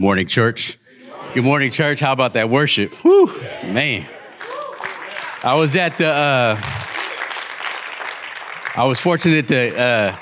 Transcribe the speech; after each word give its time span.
Good 0.00 0.04
morning, 0.06 0.28
church. 0.28 0.78
Good 1.34 1.44
morning, 1.44 1.70
church. 1.70 2.00
How 2.00 2.14
about 2.14 2.32
that 2.32 2.48
worship? 2.48 2.94
Whew, 3.02 3.26
man. 3.64 4.08
I 5.42 5.52
was 5.56 5.76
at 5.76 5.98
the. 5.98 6.08
Uh, 6.08 6.58
I 8.76 8.84
was 8.84 8.98
fortunate 8.98 9.46
to, 9.48 9.78
uh, 9.78 10.16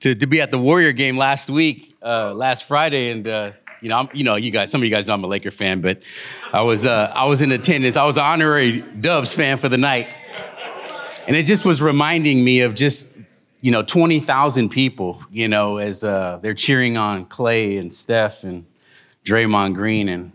to 0.00 0.14
to 0.14 0.26
be 0.26 0.40
at 0.40 0.50
the 0.50 0.56
Warrior 0.56 0.92
game 0.92 1.18
last 1.18 1.50
week, 1.50 1.94
uh, 2.02 2.32
last 2.32 2.64
Friday, 2.64 3.10
and 3.10 3.28
uh, 3.28 3.52
you 3.82 3.90
know, 3.90 3.98
I'm, 3.98 4.08
you 4.14 4.24
know, 4.24 4.36
you 4.36 4.50
guys. 4.50 4.70
Some 4.70 4.80
of 4.80 4.86
you 4.86 4.90
guys 4.90 5.06
know 5.06 5.12
I'm 5.12 5.22
a 5.24 5.26
Laker 5.26 5.50
fan, 5.50 5.82
but 5.82 6.00
I 6.50 6.62
was 6.62 6.86
uh, 6.86 7.12
I 7.14 7.26
was 7.26 7.42
in 7.42 7.52
attendance. 7.52 7.98
I 7.98 8.04
was 8.06 8.16
an 8.16 8.24
honorary 8.24 8.80
Dubs 8.80 9.30
fan 9.30 9.58
for 9.58 9.68
the 9.68 9.76
night, 9.76 10.08
and 11.26 11.36
it 11.36 11.42
just 11.42 11.66
was 11.66 11.82
reminding 11.82 12.42
me 12.42 12.62
of 12.62 12.74
just 12.74 13.20
you 13.60 13.72
know, 13.72 13.82
20,000 13.82 14.68
people, 14.68 15.22
you 15.32 15.48
know, 15.48 15.78
as 15.78 16.04
uh, 16.04 16.38
they're 16.40 16.54
cheering 16.54 16.96
on 16.96 17.24
Clay 17.24 17.78
and 17.78 17.92
Steph 17.92 18.44
and 18.44 18.64
Draymond 19.26 19.74
Green, 19.74 20.08
and 20.08 20.32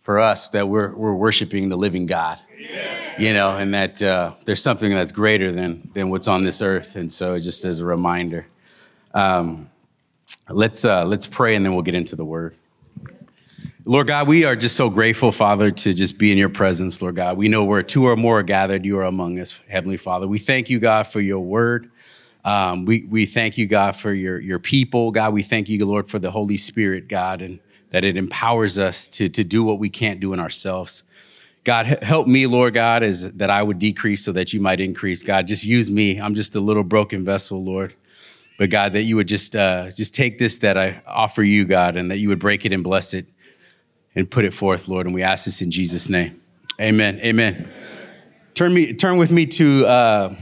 for 0.00 0.18
us, 0.18 0.48
that 0.50 0.68
we're, 0.68 0.94
we're 0.94 1.14
worshiping 1.14 1.68
the 1.68 1.76
living 1.76 2.06
God, 2.06 2.38
yeah. 2.58 3.18
you 3.18 3.34
know, 3.34 3.56
and 3.56 3.74
that 3.74 4.02
uh, 4.02 4.32
there's 4.46 4.62
something 4.62 4.90
that's 4.90 5.12
greater 5.12 5.52
than, 5.52 5.90
than 5.92 6.08
what's 6.08 6.26
on 6.26 6.42
this 6.42 6.62
earth. 6.62 6.96
And 6.96 7.12
so, 7.12 7.38
just 7.38 7.66
as 7.66 7.80
a 7.80 7.84
reminder, 7.84 8.46
um, 9.12 9.68
let's, 10.48 10.86
uh, 10.86 11.04
let's 11.04 11.26
pray 11.26 11.54
and 11.54 11.64
then 11.64 11.74
we'll 11.74 11.82
get 11.82 11.94
into 11.94 12.16
the 12.16 12.24
word. 12.24 12.56
Lord 13.84 14.06
God, 14.06 14.26
we 14.26 14.44
are 14.44 14.56
just 14.56 14.74
so 14.74 14.88
grateful, 14.88 15.32
Father, 15.32 15.70
to 15.70 15.92
just 15.92 16.16
be 16.18 16.32
in 16.32 16.38
your 16.38 16.48
presence, 16.48 17.02
Lord 17.02 17.16
God. 17.16 17.36
We 17.36 17.48
know 17.48 17.64
where 17.64 17.82
two 17.82 18.06
or 18.06 18.16
more 18.16 18.38
are 18.38 18.42
gathered, 18.42 18.86
you 18.86 18.98
are 18.98 19.04
among 19.04 19.38
us, 19.38 19.60
Heavenly 19.68 19.96
Father. 19.98 20.26
We 20.26 20.38
thank 20.38 20.70
you, 20.70 20.78
God, 20.78 21.06
for 21.06 21.20
your 21.20 21.40
word. 21.40 21.90
Um, 22.42 22.86
we, 22.86 23.04
we 23.04 23.26
thank 23.26 23.58
you, 23.58 23.66
God, 23.66 23.96
for 23.96 24.14
your, 24.14 24.40
your 24.40 24.58
people. 24.58 25.10
God, 25.10 25.34
we 25.34 25.42
thank 25.42 25.68
you, 25.68 25.84
Lord, 25.84 26.08
for 26.08 26.18
the 26.18 26.30
Holy 26.30 26.56
Spirit, 26.56 27.06
God, 27.06 27.42
and 27.42 27.58
that 27.90 28.04
it 28.04 28.16
empowers 28.16 28.78
us 28.78 29.08
to, 29.08 29.28
to 29.28 29.44
do 29.44 29.62
what 29.64 29.78
we 29.78 29.88
can't 29.88 30.20
do 30.20 30.32
in 30.32 30.40
ourselves. 30.40 31.02
God, 31.64 31.86
help 32.02 32.26
me, 32.26 32.46
Lord 32.46 32.74
God, 32.74 33.02
is 33.02 33.32
that 33.34 33.50
I 33.50 33.62
would 33.62 33.78
decrease 33.78 34.24
so 34.24 34.32
that 34.32 34.52
you 34.52 34.60
might 34.60 34.80
increase. 34.80 35.22
God, 35.22 35.46
just 35.46 35.64
use 35.64 35.90
me. 35.90 36.18
I'm 36.18 36.34
just 36.34 36.54
a 36.54 36.60
little 36.60 36.84
broken 36.84 37.24
vessel, 37.24 37.62
Lord. 37.62 37.92
But 38.58 38.70
God, 38.70 38.92
that 38.94 39.02
you 39.02 39.16
would 39.16 39.28
just 39.28 39.56
uh, 39.56 39.90
just 39.90 40.14
take 40.14 40.38
this 40.38 40.58
that 40.58 40.76
I 40.76 41.02
offer 41.06 41.42
you, 41.42 41.64
God, 41.64 41.96
and 41.96 42.10
that 42.10 42.18
you 42.18 42.28
would 42.28 42.38
break 42.38 42.64
it 42.66 42.72
and 42.72 42.84
bless 42.84 43.14
it 43.14 43.26
and 44.14 44.30
put 44.30 44.44
it 44.44 44.52
forth, 44.52 44.88
Lord. 44.88 45.06
And 45.06 45.14
we 45.14 45.22
ask 45.22 45.46
this 45.46 45.62
in 45.62 45.70
Jesus' 45.70 46.08
name. 46.08 46.40
Amen. 46.80 47.20
Amen. 47.20 47.70
Turn 48.54 48.74
me 48.74 48.92
turn 48.92 49.16
with 49.16 49.30
me 49.30 49.46
to 49.46 49.86
uh, 49.86 50.34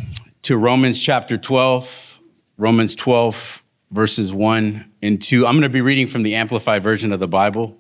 to 0.43 0.57
Romans 0.57 1.01
chapter 1.01 1.37
12, 1.37 2.19
Romans 2.57 2.97
12, 2.97 3.63
verses 3.91 4.33
1 4.33 4.91
and 5.03 5.21
2. 5.21 5.47
I'm 5.47 5.55
going 5.55 5.63
to 5.63 5.69
be 5.69 5.81
reading 5.81 6.07
from 6.07 6.23
the 6.23 6.35
Amplified 6.35 6.83
Version 6.83 7.13
of 7.13 7.21
the 7.21 7.29
Bible. 7.29 7.77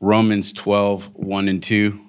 Romans 0.00 0.52
12, 0.52 1.14
1 1.14 1.48
and 1.48 1.62
2. 1.62 2.00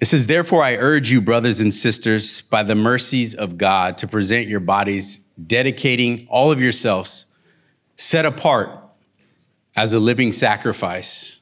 It 0.00 0.06
says, 0.06 0.26
Therefore, 0.26 0.62
I 0.62 0.76
urge 0.76 1.10
you, 1.10 1.20
brothers 1.20 1.60
and 1.60 1.74
sisters, 1.74 2.42
by 2.42 2.62
the 2.62 2.74
mercies 2.74 3.34
of 3.34 3.58
God, 3.58 3.98
to 3.98 4.06
present 4.06 4.48
your 4.48 4.60
bodies, 4.60 5.20
dedicating 5.46 6.26
all 6.30 6.50
of 6.50 6.60
yourselves, 6.60 7.26
set 7.96 8.24
apart 8.24 8.70
as 9.76 9.92
a 9.92 9.98
living 9.98 10.32
sacrifice 10.32 11.38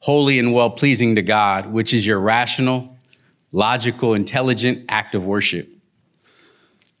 holy 0.00 0.38
and 0.38 0.52
well 0.52 0.70
pleasing 0.70 1.14
to 1.14 1.22
God, 1.22 1.66
which 1.66 1.94
is 1.94 2.06
your 2.06 2.18
rational, 2.20 2.96
logical, 3.52 4.14
intelligent 4.14 4.84
act 4.88 5.14
of 5.14 5.24
worship. 5.24 5.68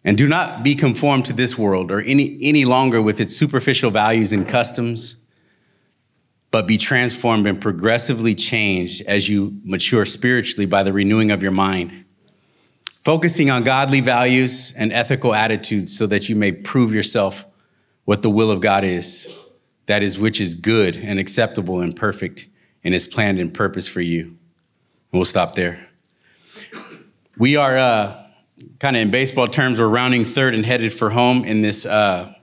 And 0.04 0.16
do 0.16 0.26
not 0.26 0.62
be 0.62 0.74
conformed 0.74 1.26
to 1.26 1.32
this 1.32 1.58
world 1.58 1.90
or 1.90 2.00
any, 2.00 2.38
any 2.42 2.64
longer 2.64 3.02
with 3.02 3.20
its 3.20 3.36
superficial 3.36 3.90
values 3.90 4.32
and 4.32 4.48
customs, 4.48 5.16
but 6.50 6.66
be 6.66 6.78
transformed 6.78 7.46
and 7.46 7.60
progressively 7.60 8.34
changed 8.34 9.02
as 9.06 9.28
you 9.28 9.60
mature 9.62 10.04
spiritually 10.04 10.66
by 10.66 10.82
the 10.82 10.92
renewing 10.92 11.30
of 11.30 11.42
your 11.42 11.52
mind, 11.52 12.04
focusing 13.04 13.50
on 13.50 13.62
godly 13.62 14.00
values 14.00 14.72
and 14.76 14.92
ethical 14.92 15.34
attitudes 15.34 15.96
so 15.96 16.06
that 16.06 16.28
you 16.28 16.34
may 16.34 16.50
prove 16.50 16.94
yourself 16.94 17.44
what 18.04 18.22
the 18.22 18.30
will 18.30 18.50
of 18.50 18.60
God 18.60 18.82
is, 18.82 19.32
that 19.86 20.02
is, 20.02 20.18
which 20.18 20.40
is 20.40 20.54
good 20.54 20.96
and 20.96 21.18
acceptable 21.18 21.80
and 21.80 21.94
perfect 21.94 22.48
and 22.82 22.94
is 22.94 23.06
planned 23.06 23.38
and 23.38 23.52
purpose 23.52 23.86
for 23.86 24.00
you. 24.00 24.36
We'll 25.12 25.24
stop 25.24 25.54
there. 25.54 25.89
We 27.40 27.56
are 27.56 27.78
uh, 27.78 28.26
kind 28.80 28.96
of 28.96 29.00
in 29.00 29.10
baseball 29.10 29.48
terms, 29.48 29.80
we're 29.80 29.88
rounding 29.88 30.26
third 30.26 30.54
and 30.54 30.66
headed 30.66 30.92
for 30.92 31.08
home 31.08 31.46
in 31.46 31.62
this 31.62 31.86
uh, 31.86 32.34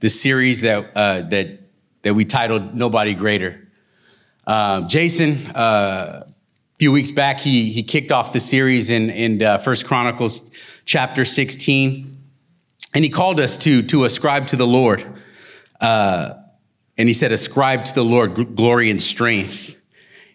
this 0.00 0.20
series 0.20 0.60
that 0.60 0.94
uh, 0.94 1.22
that 1.30 1.60
that 2.02 2.12
we 2.12 2.26
titled 2.26 2.74
"Nobody 2.74 3.14
Greater." 3.14 3.66
Uh, 4.46 4.82
Jason, 4.82 5.38
uh, 5.56 6.26
a 6.26 6.78
few 6.78 6.92
weeks 6.92 7.10
back, 7.10 7.40
he 7.40 7.72
he 7.72 7.82
kicked 7.82 8.12
off 8.12 8.34
the 8.34 8.40
series 8.40 8.90
in 8.90 9.08
in 9.08 9.42
uh, 9.42 9.56
First 9.56 9.86
Chronicles 9.86 10.42
chapter 10.84 11.24
sixteen, 11.24 12.18
and 12.92 13.04
he 13.04 13.08
called 13.08 13.40
us 13.40 13.56
to 13.56 13.82
to 13.84 14.04
ascribe 14.04 14.48
to 14.48 14.56
the 14.56 14.66
Lord. 14.66 15.02
and 15.80 17.08
he 17.08 17.14
said, 17.14 17.32
ascribe 17.32 17.86
to 17.86 17.94
the 17.94 18.04
Lord 18.04 18.54
glory 18.54 18.90
and 18.90 19.00
strength. 19.00 19.76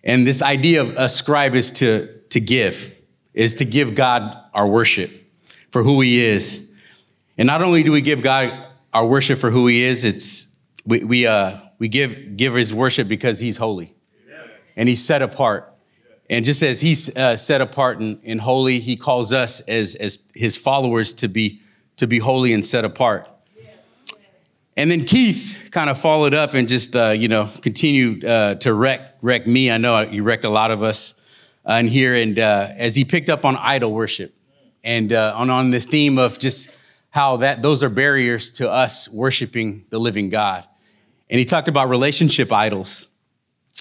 And 0.03 0.25
this 0.25 0.41
idea 0.41 0.81
of 0.81 0.89
ascribe 0.97 1.53
is 1.53 1.71
to, 1.73 2.07
to 2.29 2.39
give, 2.39 2.96
is 3.37 3.53
to 3.53 3.65
give 3.65 3.93
God 3.93 4.35
our 4.55 4.67
worship 4.67 5.11
for 5.69 5.83
who 5.83 6.01
he 6.01 6.25
is. 6.25 6.67
And 7.37 7.45
not 7.45 7.61
only 7.61 7.83
do 7.83 7.91
we 7.91 8.01
give 8.01 8.23
God 8.23 8.65
our 8.91 9.05
worship 9.05 9.37
for 9.37 9.51
who 9.51 9.67
he 9.67 9.83
is, 9.83 10.05
it's 10.05 10.47
we, 10.87 11.03
we, 11.03 11.27
uh, 11.27 11.59
we 11.77 11.87
give, 11.87 12.35
give 12.35 12.55
his 12.55 12.73
worship 12.73 13.07
because 13.07 13.37
he's 13.37 13.57
holy 13.57 13.93
and 14.75 14.89
he's 14.89 15.05
set 15.05 15.21
apart. 15.21 15.71
And 16.31 16.43
just 16.43 16.63
as 16.63 16.81
he's 16.81 17.15
uh, 17.15 17.37
set 17.37 17.61
apart 17.61 17.99
and, 17.99 18.19
and 18.23 18.41
holy, 18.41 18.79
he 18.79 18.95
calls 18.95 19.31
us 19.31 19.59
as, 19.61 19.93
as 19.93 20.17
his 20.33 20.57
followers 20.57 21.13
to 21.13 21.27
be, 21.27 21.61
to 21.97 22.07
be 22.07 22.17
holy 22.17 22.53
and 22.53 22.65
set 22.65 22.85
apart. 22.85 23.29
And 24.75 24.89
then 24.89 25.05
Keith 25.05 25.69
kind 25.69 25.91
of 25.91 25.99
followed 25.99 26.33
up 26.33 26.55
and 26.55 26.67
just, 26.67 26.95
uh, 26.95 27.09
you 27.09 27.27
know, 27.27 27.51
continued 27.61 28.25
uh, 28.25 28.55
to 28.55 28.73
wreck, 28.73 29.17
wreck 29.21 29.45
me. 29.45 29.69
I 29.69 29.77
know 29.77 30.07
he 30.07 30.21
wrecked 30.21 30.43
a 30.43 30.49
lot 30.49 30.71
of 30.71 30.81
us 30.81 31.13
in 31.67 31.87
here. 31.87 32.15
And 32.15 32.39
uh, 32.39 32.69
as 32.75 32.95
he 32.95 33.05
picked 33.05 33.29
up 33.29 33.45
on 33.45 33.55
idol 33.57 33.93
worship 33.93 34.35
and 34.83 35.11
uh, 35.11 35.33
on, 35.35 35.49
on 35.49 35.71
this 35.71 35.85
theme 35.85 36.17
of 36.17 36.39
just 36.39 36.69
how 37.09 37.37
that 37.37 37.61
those 37.61 37.83
are 37.83 37.89
barriers 37.89 38.51
to 38.51 38.69
us 38.69 39.09
worshiping 39.09 39.85
the 39.89 39.99
living 39.99 40.29
God. 40.29 40.63
And 41.29 41.39
he 41.39 41.45
talked 41.45 41.67
about 41.67 41.89
relationship 41.89 42.51
idols. 42.51 43.07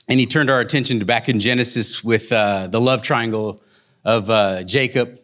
And 0.08 0.20
he 0.20 0.26
turned 0.26 0.50
our 0.50 0.60
attention 0.60 1.00
to 1.00 1.04
back 1.04 1.28
in 1.28 1.41
Genesis 1.41 2.04
with 2.04 2.30
uh, 2.30 2.69
the 2.69 2.80
love 2.80 3.02
triangle 3.02 3.60
of 4.04 4.66
Jacob, 4.66 5.19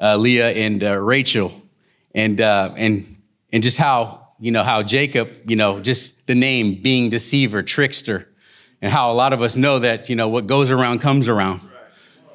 Leah, 0.00 0.50
and 0.50 0.82
Rachel. 0.82 1.62
And, 2.14 2.40
and, 2.40 3.16
and 3.52 3.62
just 3.62 3.78
how 3.78 4.26
you 4.38 4.50
know, 4.50 4.62
how 4.62 4.82
Jacob, 4.82 5.34
you 5.46 5.56
know, 5.56 5.80
just 5.80 6.26
the 6.26 6.34
name 6.34 6.82
being 6.82 7.10
deceiver, 7.10 7.62
trickster, 7.62 8.28
and 8.82 8.92
how 8.92 9.10
a 9.10 9.14
lot 9.14 9.32
of 9.32 9.40
us 9.40 9.56
know 9.56 9.78
that, 9.78 10.08
you 10.08 10.16
know, 10.16 10.28
what 10.28 10.46
goes 10.46 10.70
around 10.70 11.00
comes 11.00 11.28
around. 11.28 11.60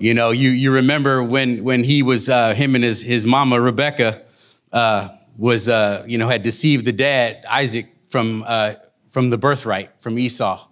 You 0.01 0.15
know, 0.15 0.31
you, 0.31 0.49
you 0.49 0.71
remember 0.71 1.21
when, 1.21 1.63
when 1.63 1.83
he 1.83 2.01
was, 2.01 2.27
uh, 2.27 2.55
him 2.55 2.73
and 2.73 2.83
his, 2.83 3.03
his 3.03 3.23
mama, 3.23 3.61
Rebecca, 3.61 4.23
uh, 4.71 5.09
was, 5.37 5.69
uh, 5.69 6.03
you 6.07 6.17
know, 6.17 6.27
had 6.27 6.41
deceived 6.41 6.85
the 6.85 6.91
dad, 6.91 7.45
Isaac, 7.47 7.85
from, 8.09 8.43
uh, 8.47 8.73
from 9.11 9.29
the 9.29 9.37
birthright, 9.37 9.91
from 9.99 10.17
Esau. 10.17 10.67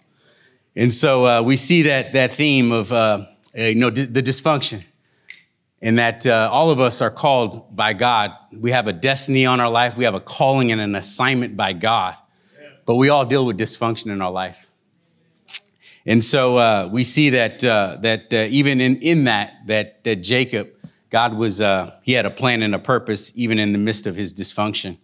And 0.76 0.92
so 0.92 1.28
uh, 1.28 1.42
we 1.44 1.58
see 1.58 1.84
that, 1.84 2.14
that 2.14 2.34
theme 2.34 2.72
of, 2.72 2.92
uh, 2.92 3.26
you 3.54 3.76
know, 3.76 3.92
d- 3.92 4.06
the 4.06 4.24
dysfunction 4.24 4.84
in 5.80 5.98
that 5.98 6.26
uh, 6.26 6.50
all 6.52 6.72
of 6.72 6.80
us 6.80 7.00
are 7.00 7.12
called 7.12 7.76
by 7.76 7.94
God. 7.94 8.32
We 8.52 8.72
have 8.72 8.88
a 8.88 8.94
destiny 8.94 9.46
on 9.46 9.60
our 9.60 9.70
life, 9.70 9.96
we 9.96 10.06
have 10.06 10.16
a 10.16 10.20
calling 10.20 10.72
and 10.72 10.82
an 10.82 10.96
assignment 10.96 11.56
by 11.56 11.74
God, 11.74 12.16
but 12.88 12.96
we 12.96 13.10
all 13.10 13.26
deal 13.26 13.46
with 13.46 13.60
dysfunction 13.60 14.08
in 14.08 14.24
our 14.24 14.32
life. 14.32 14.69
And 16.10 16.22
so 16.22 16.58
uh, 16.58 16.90
we 16.92 17.06
see 17.06 17.30
that 17.30 17.64
uh, 17.64 17.98
that 18.02 18.34
uh, 18.34 18.48
even 18.50 18.82
in, 18.82 18.98
in 18.98 19.24
that, 19.24 19.54
that 19.68 20.04
that 20.04 20.18
Jacob, 20.18 20.68
God 21.10 21.36
was 21.36 21.62
uh, 21.62 21.96
he 22.04 22.12
had 22.12 22.26
a 22.26 22.32
plan 22.32 22.62
and 22.62 22.76
a 22.76 22.80
purpose 22.80 23.32
even 23.36 23.60
in 23.60 23.72
the 23.72 23.80
midst 23.80 24.08
of 24.08 24.18
his 24.18 24.34
dysfunction. 24.34 24.98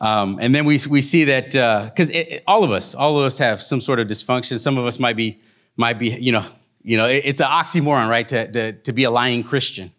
Um, 0.00 0.38
and 0.40 0.54
then 0.54 0.64
we 0.64 0.78
we 0.88 1.02
see 1.02 1.24
that 1.24 1.50
because 1.90 2.10
uh, 2.10 2.38
all 2.46 2.64
of 2.64 2.70
us 2.70 2.94
all 2.94 3.18
of 3.18 3.26
us 3.26 3.36
have 3.36 3.60
some 3.60 3.82
sort 3.82 4.00
of 4.00 4.08
dysfunction. 4.08 4.58
Some 4.58 4.78
of 4.78 4.86
us 4.86 4.98
might 4.98 5.16
be 5.16 5.42
might 5.76 5.98
be 5.98 6.10
you 6.10 6.32
know 6.32 6.46
you 6.84 6.98
know, 6.98 7.06
it's 7.06 7.40
an 7.40 7.46
oxymoron, 7.46 8.10
right, 8.10 8.28
to, 8.28 8.52
to, 8.52 8.72
to 8.72 8.92
be 8.92 9.04
a 9.04 9.10
lying 9.10 9.42
Christian, 9.42 9.90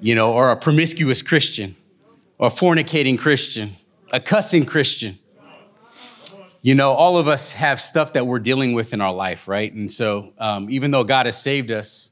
you 0.00 0.14
know, 0.14 0.32
or 0.32 0.50
a 0.50 0.56
promiscuous 0.56 1.20
Christian, 1.20 1.76
or 2.38 2.46
a 2.46 2.50
fornicating 2.50 3.18
Christian, 3.18 3.76
a 4.10 4.18
cussing 4.18 4.64
Christian. 4.64 5.18
You 6.66 6.74
know, 6.74 6.94
all 6.94 7.16
of 7.16 7.28
us 7.28 7.52
have 7.52 7.80
stuff 7.80 8.14
that 8.14 8.26
we're 8.26 8.40
dealing 8.40 8.72
with 8.72 8.92
in 8.92 9.00
our 9.00 9.12
life, 9.12 9.46
right? 9.46 9.72
And 9.72 9.88
so, 9.88 10.32
um, 10.36 10.68
even 10.68 10.90
though 10.90 11.04
God 11.04 11.26
has 11.26 11.40
saved 11.40 11.70
us, 11.70 12.10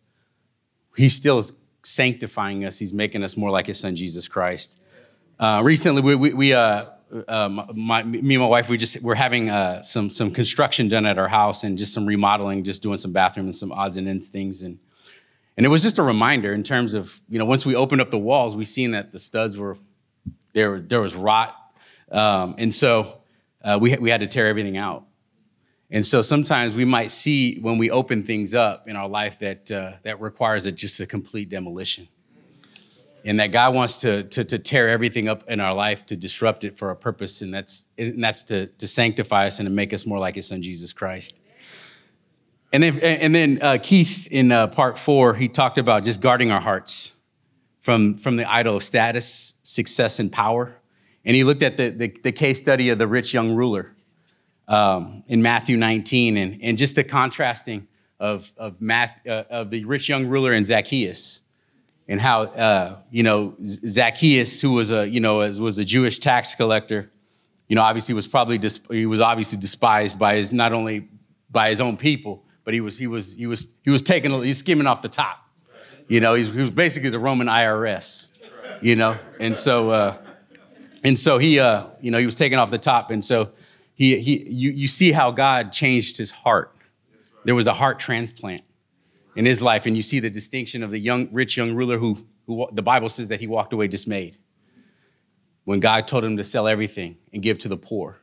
He 0.96 1.08
still 1.08 1.40
is 1.40 1.52
sanctifying 1.82 2.64
us. 2.64 2.78
He's 2.78 2.92
making 2.92 3.24
us 3.24 3.36
more 3.36 3.50
like 3.50 3.66
His 3.66 3.80
Son, 3.80 3.96
Jesus 3.96 4.28
Christ. 4.28 4.78
Uh, 5.40 5.60
recently, 5.64 6.02
we, 6.02 6.14
we, 6.14 6.32
we 6.34 6.52
uh, 6.52 6.84
um, 7.26 7.68
my, 7.74 8.04
me 8.04 8.20
and 8.20 8.42
my 8.44 8.46
wife, 8.46 8.68
we 8.68 8.76
just 8.76 9.02
we're 9.02 9.16
having 9.16 9.50
uh, 9.50 9.82
some 9.82 10.08
some 10.08 10.30
construction 10.30 10.88
done 10.88 11.04
at 11.04 11.18
our 11.18 11.26
house 11.26 11.64
and 11.64 11.76
just 11.76 11.92
some 11.92 12.06
remodeling, 12.06 12.62
just 12.62 12.80
doing 12.80 12.96
some 12.96 13.10
bathroom 13.10 13.46
and 13.46 13.54
some 13.56 13.72
odds 13.72 13.96
and 13.96 14.06
ends 14.06 14.28
things, 14.28 14.62
and 14.62 14.78
and 15.56 15.66
it 15.66 15.68
was 15.68 15.82
just 15.82 15.98
a 15.98 16.02
reminder 16.04 16.54
in 16.54 16.62
terms 16.62 16.94
of 16.94 17.20
you 17.28 17.40
know 17.40 17.44
once 17.44 17.66
we 17.66 17.74
opened 17.74 18.00
up 18.00 18.12
the 18.12 18.18
walls, 18.18 18.54
we 18.54 18.64
seen 18.64 18.92
that 18.92 19.10
the 19.10 19.18
studs 19.18 19.56
were 19.56 19.76
there. 20.52 20.78
There 20.78 21.00
was 21.00 21.16
rot, 21.16 21.56
um, 22.12 22.54
and 22.56 22.72
so 22.72 23.18
uh, 23.64 23.78
we 23.80 23.96
we 23.96 24.10
had 24.10 24.20
to 24.20 24.26
tear 24.26 24.46
everything 24.46 24.76
out. 24.76 25.04
And 25.90 26.04
so 26.04 26.22
sometimes 26.22 26.74
we 26.74 26.84
might 26.84 27.10
see 27.10 27.58
when 27.60 27.78
we 27.78 27.90
open 27.90 28.22
things 28.22 28.54
up 28.54 28.88
in 28.88 28.96
our 28.96 29.08
life 29.08 29.38
that 29.40 29.70
uh, 29.70 29.92
that 30.02 30.20
requires 30.20 30.66
a, 30.66 30.72
just 30.72 31.00
a 31.00 31.06
complete 31.06 31.48
demolition 31.48 32.08
and 33.24 33.40
that 33.40 33.52
God 33.52 33.74
wants 33.74 33.98
to, 34.02 34.24
to, 34.24 34.44
to, 34.44 34.58
tear 34.58 34.90
everything 34.90 35.28
up 35.28 35.48
in 35.48 35.58
our 35.58 35.72
life 35.72 36.04
to 36.06 36.16
disrupt 36.16 36.62
it 36.62 36.76
for 36.76 36.90
a 36.90 36.96
purpose, 36.96 37.40
and 37.40 37.54
that's, 37.54 37.88
and 37.96 38.22
that's 38.22 38.42
to, 38.44 38.66
to 38.66 38.86
sanctify 38.86 39.46
us 39.46 39.58
and 39.58 39.66
to 39.66 39.72
make 39.72 39.94
us 39.94 40.04
more 40.04 40.18
like 40.18 40.34
His 40.34 40.46
Son, 40.48 40.60
Jesus 40.60 40.92
Christ. 40.92 41.34
And 42.72 42.82
then, 42.82 42.98
and 43.00 43.34
then 43.34 43.58
uh, 43.62 43.78
Keith 43.82 44.28
in 44.30 44.52
uh, 44.52 44.66
part 44.66 44.98
four, 44.98 45.34
he 45.34 45.48
talked 45.48 45.78
about 45.78 46.04
just 46.04 46.20
guarding 46.20 46.50
our 46.50 46.60
hearts 46.60 47.12
from, 47.80 48.18
from 48.18 48.36
the 48.36 48.50
idol 48.50 48.76
of 48.76 48.82
status, 48.82 49.54
success, 49.62 50.18
and 50.18 50.30
power. 50.30 50.76
And 51.24 51.34
he 51.34 51.44
looked 51.44 51.62
at 51.62 51.76
the, 51.76 51.90
the, 51.90 52.08
the 52.22 52.32
case 52.32 52.58
study 52.58 52.90
of 52.90 52.98
the 52.98 53.06
rich 53.06 53.32
young 53.32 53.54
ruler 53.54 53.94
um, 54.68 55.24
in 55.26 55.42
Matthew 55.42 55.76
19 55.76 56.36
and, 56.36 56.58
and 56.62 56.78
just 56.78 56.96
the 56.96 57.04
contrasting 57.04 57.88
of, 58.20 58.52
of, 58.56 58.80
math, 58.80 59.18
uh, 59.26 59.44
of 59.50 59.70
the 59.70 59.84
rich 59.84 60.08
young 60.08 60.26
ruler 60.26 60.52
and 60.52 60.66
Zacchaeus 60.66 61.40
and 62.08 62.20
how 62.20 62.42
uh, 62.42 62.98
you 63.10 63.22
know 63.22 63.54
Zacchaeus, 63.64 64.60
who 64.60 64.72
was 64.72 64.90
a 64.90 65.08
you 65.08 65.20
know 65.20 65.38
was 65.38 65.78
a 65.78 65.84
Jewish 65.84 66.18
tax 66.18 66.54
collector, 66.54 67.10
you 67.68 67.76
know 67.76 67.82
obviously 67.82 68.14
was 68.14 68.26
probably 68.26 68.60
he 68.90 69.06
was 69.06 69.20
obviously 69.20 69.58
despised 69.58 70.18
by 70.18 70.36
his 70.36 70.52
not 70.52 70.72
only 70.72 71.08
by 71.50 71.70
his 71.70 71.80
own 71.80 71.96
people, 71.96 72.44
but 72.64 72.74
he 72.74 72.80
was 72.80 72.98
he 72.98 73.06
was 73.06 73.34
he 73.34 73.46
was 73.46 73.68
he 73.82 73.90
was 73.90 74.02
taking 74.02 74.32
he's 74.42 74.58
skimming 74.58 74.86
off 74.86 75.02
the 75.02 75.08
top. 75.08 75.38
You 76.08 76.20
know, 76.20 76.34
he 76.34 76.60
was 76.60 76.70
basically 76.70 77.10
the 77.10 77.18
Roman 77.18 77.46
IRS. 77.46 78.28
You 78.82 78.96
know, 78.96 79.16
and 79.40 79.56
so 79.56 79.90
uh, 79.90 80.16
and 81.04 81.18
so 81.18 81.38
he 81.38 81.60
uh, 81.60 81.86
you 82.00 82.10
know 82.10 82.18
he 82.18 82.26
was 82.26 82.34
taken 82.34 82.58
off 82.58 82.70
the 82.70 82.78
top, 82.78 83.10
and 83.10 83.24
so 83.24 83.50
he 83.94 84.18
he 84.18 84.42
you 84.48 84.70
you 84.70 84.88
see 84.88 85.12
how 85.12 85.30
God 85.30 85.72
changed 85.72 86.16
his 86.16 86.30
heart. 86.30 86.74
There 87.44 87.54
was 87.54 87.66
a 87.66 87.74
heart 87.74 88.00
transplant 88.00 88.62
in 89.36 89.44
his 89.44 89.60
life, 89.60 89.86
and 89.86 89.96
you 89.96 90.02
see 90.02 90.20
the 90.20 90.30
distinction 90.30 90.82
of 90.82 90.90
the 90.90 90.98
young, 90.98 91.28
rich 91.32 91.56
young 91.56 91.74
ruler 91.74 91.98
who, 91.98 92.16
who 92.46 92.68
the 92.72 92.82
Bible 92.82 93.08
says 93.08 93.28
that 93.28 93.40
he 93.40 93.46
walked 93.46 93.72
away 93.72 93.88
dismayed 93.88 94.38
when 95.64 95.80
God 95.80 96.06
told 96.06 96.24
him 96.24 96.36
to 96.36 96.44
sell 96.44 96.68
everything 96.68 97.18
and 97.32 97.42
give 97.42 97.58
to 97.58 97.68
the 97.68 97.76
poor. 97.76 98.18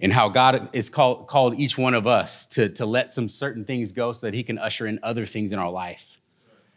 And 0.00 0.12
how 0.12 0.28
God 0.28 0.70
is 0.72 0.90
called, 0.90 1.28
called 1.28 1.54
each 1.54 1.78
one 1.78 1.94
of 1.94 2.06
us 2.08 2.46
to, 2.46 2.68
to 2.70 2.86
let 2.86 3.12
some 3.12 3.28
certain 3.28 3.64
things 3.64 3.92
go 3.92 4.12
so 4.12 4.26
that 4.26 4.34
he 4.34 4.42
can 4.42 4.58
usher 4.58 4.86
in 4.86 4.98
other 5.02 5.26
things 5.26 5.52
in 5.52 5.60
our 5.60 5.70
life. 5.70 6.06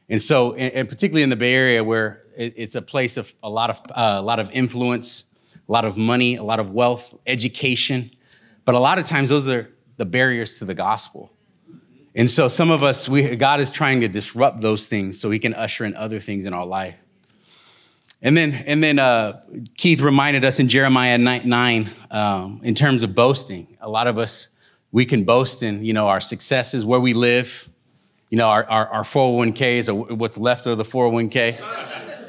And 0.10 0.22
so, 0.22 0.54
and, 0.54 0.74
and 0.74 0.90
particularly 0.90 1.24
in 1.24 1.30
the 1.30 1.36
Bay 1.36 1.54
Area, 1.54 1.84
where 1.84 2.24
it, 2.38 2.54
it's 2.58 2.76
a 2.76 2.82
place 2.82 3.18
of 3.18 3.34
a 3.42 3.50
lot 3.50 3.70
of, 3.70 3.82
uh, 3.92 4.20
a 4.20 4.22
lot 4.22 4.40
of 4.40 4.50
influence, 4.52 5.26
a 5.68 5.72
lot 5.72 5.86
of 5.86 5.98
money, 5.98 6.36
a 6.36 6.44
lot 6.44 6.60
of 6.60 6.72
wealth, 6.72 7.16
education, 7.26 8.12
but 8.66 8.76
a 8.76 8.80
lot 8.80 9.00
of 9.00 9.06
times 9.06 9.30
those 9.30 9.48
are 9.48 9.72
the 9.98 10.06
barriers 10.06 10.60
to 10.60 10.66
the 10.66 10.74
gospel. 10.74 11.32
And 12.16 12.30
so 12.30 12.48
some 12.48 12.72
of 12.72 12.82
us, 12.82 13.10
we, 13.10 13.36
God 13.36 13.60
is 13.60 13.72
trying 13.72 14.02
to 14.02 14.08
disrupt 14.08 14.62
those 14.62 14.88
things 14.88 15.20
so 15.20 15.32
he 15.32 15.40
can 15.40 15.54
usher 15.54 15.84
in 15.86 15.96
other 15.96 16.20
things 16.20 16.46
in 16.46 16.54
our 16.54 16.66
life. 16.66 16.96
And 18.22 18.36
then, 18.36 18.54
and 18.54 18.84
then 18.84 18.98
uh, 18.98 19.42
Keith 19.78 20.00
reminded 20.00 20.46
us 20.46 20.60
in 20.60 20.68
Jeremiah 20.68 21.18
9, 21.18 21.48
9 21.48 21.90
um, 22.12 22.62
in 22.64 22.74
terms 22.74 23.04
of 23.04 23.14
boasting. 23.14 23.78
A 23.82 23.90
lot 23.90 24.08
of 24.08 24.18
us, 24.18 24.48
we 24.92 25.06
can 25.06 25.26
boast 25.26 25.62
in, 25.62 25.84
you 25.84 25.94
know, 25.94 26.08
our 26.08 26.22
successes, 26.22 26.86
where 26.86 27.00
we 27.00 27.14
live, 27.14 27.70
you 28.36 28.40
know, 28.40 28.50
our, 28.50 28.66
our, 28.66 28.88
our 28.90 29.04
401ks 29.04 29.88
or 29.88 30.14
what's 30.14 30.38
left 30.38 30.68
of 30.68 30.78
the 30.78 30.84
401k, 30.84 31.58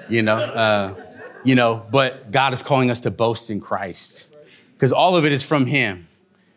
you 0.09 0.23
know, 0.23 0.37
uh, 0.37 0.95
you 1.43 1.57
know, 1.57 1.85
but 1.91 2.31
God 2.31 2.53
is 2.53 2.63
calling 2.63 2.93
us 2.93 3.01
to 3.01 3.11
boast 3.11 3.51
in 3.51 3.61
Christ 3.61 4.29
because 4.75 4.93
all 4.93 5.17
of 5.17 5.25
it 5.25 5.33
is 5.33 5.43
from 5.43 5.67
him. 5.67 6.07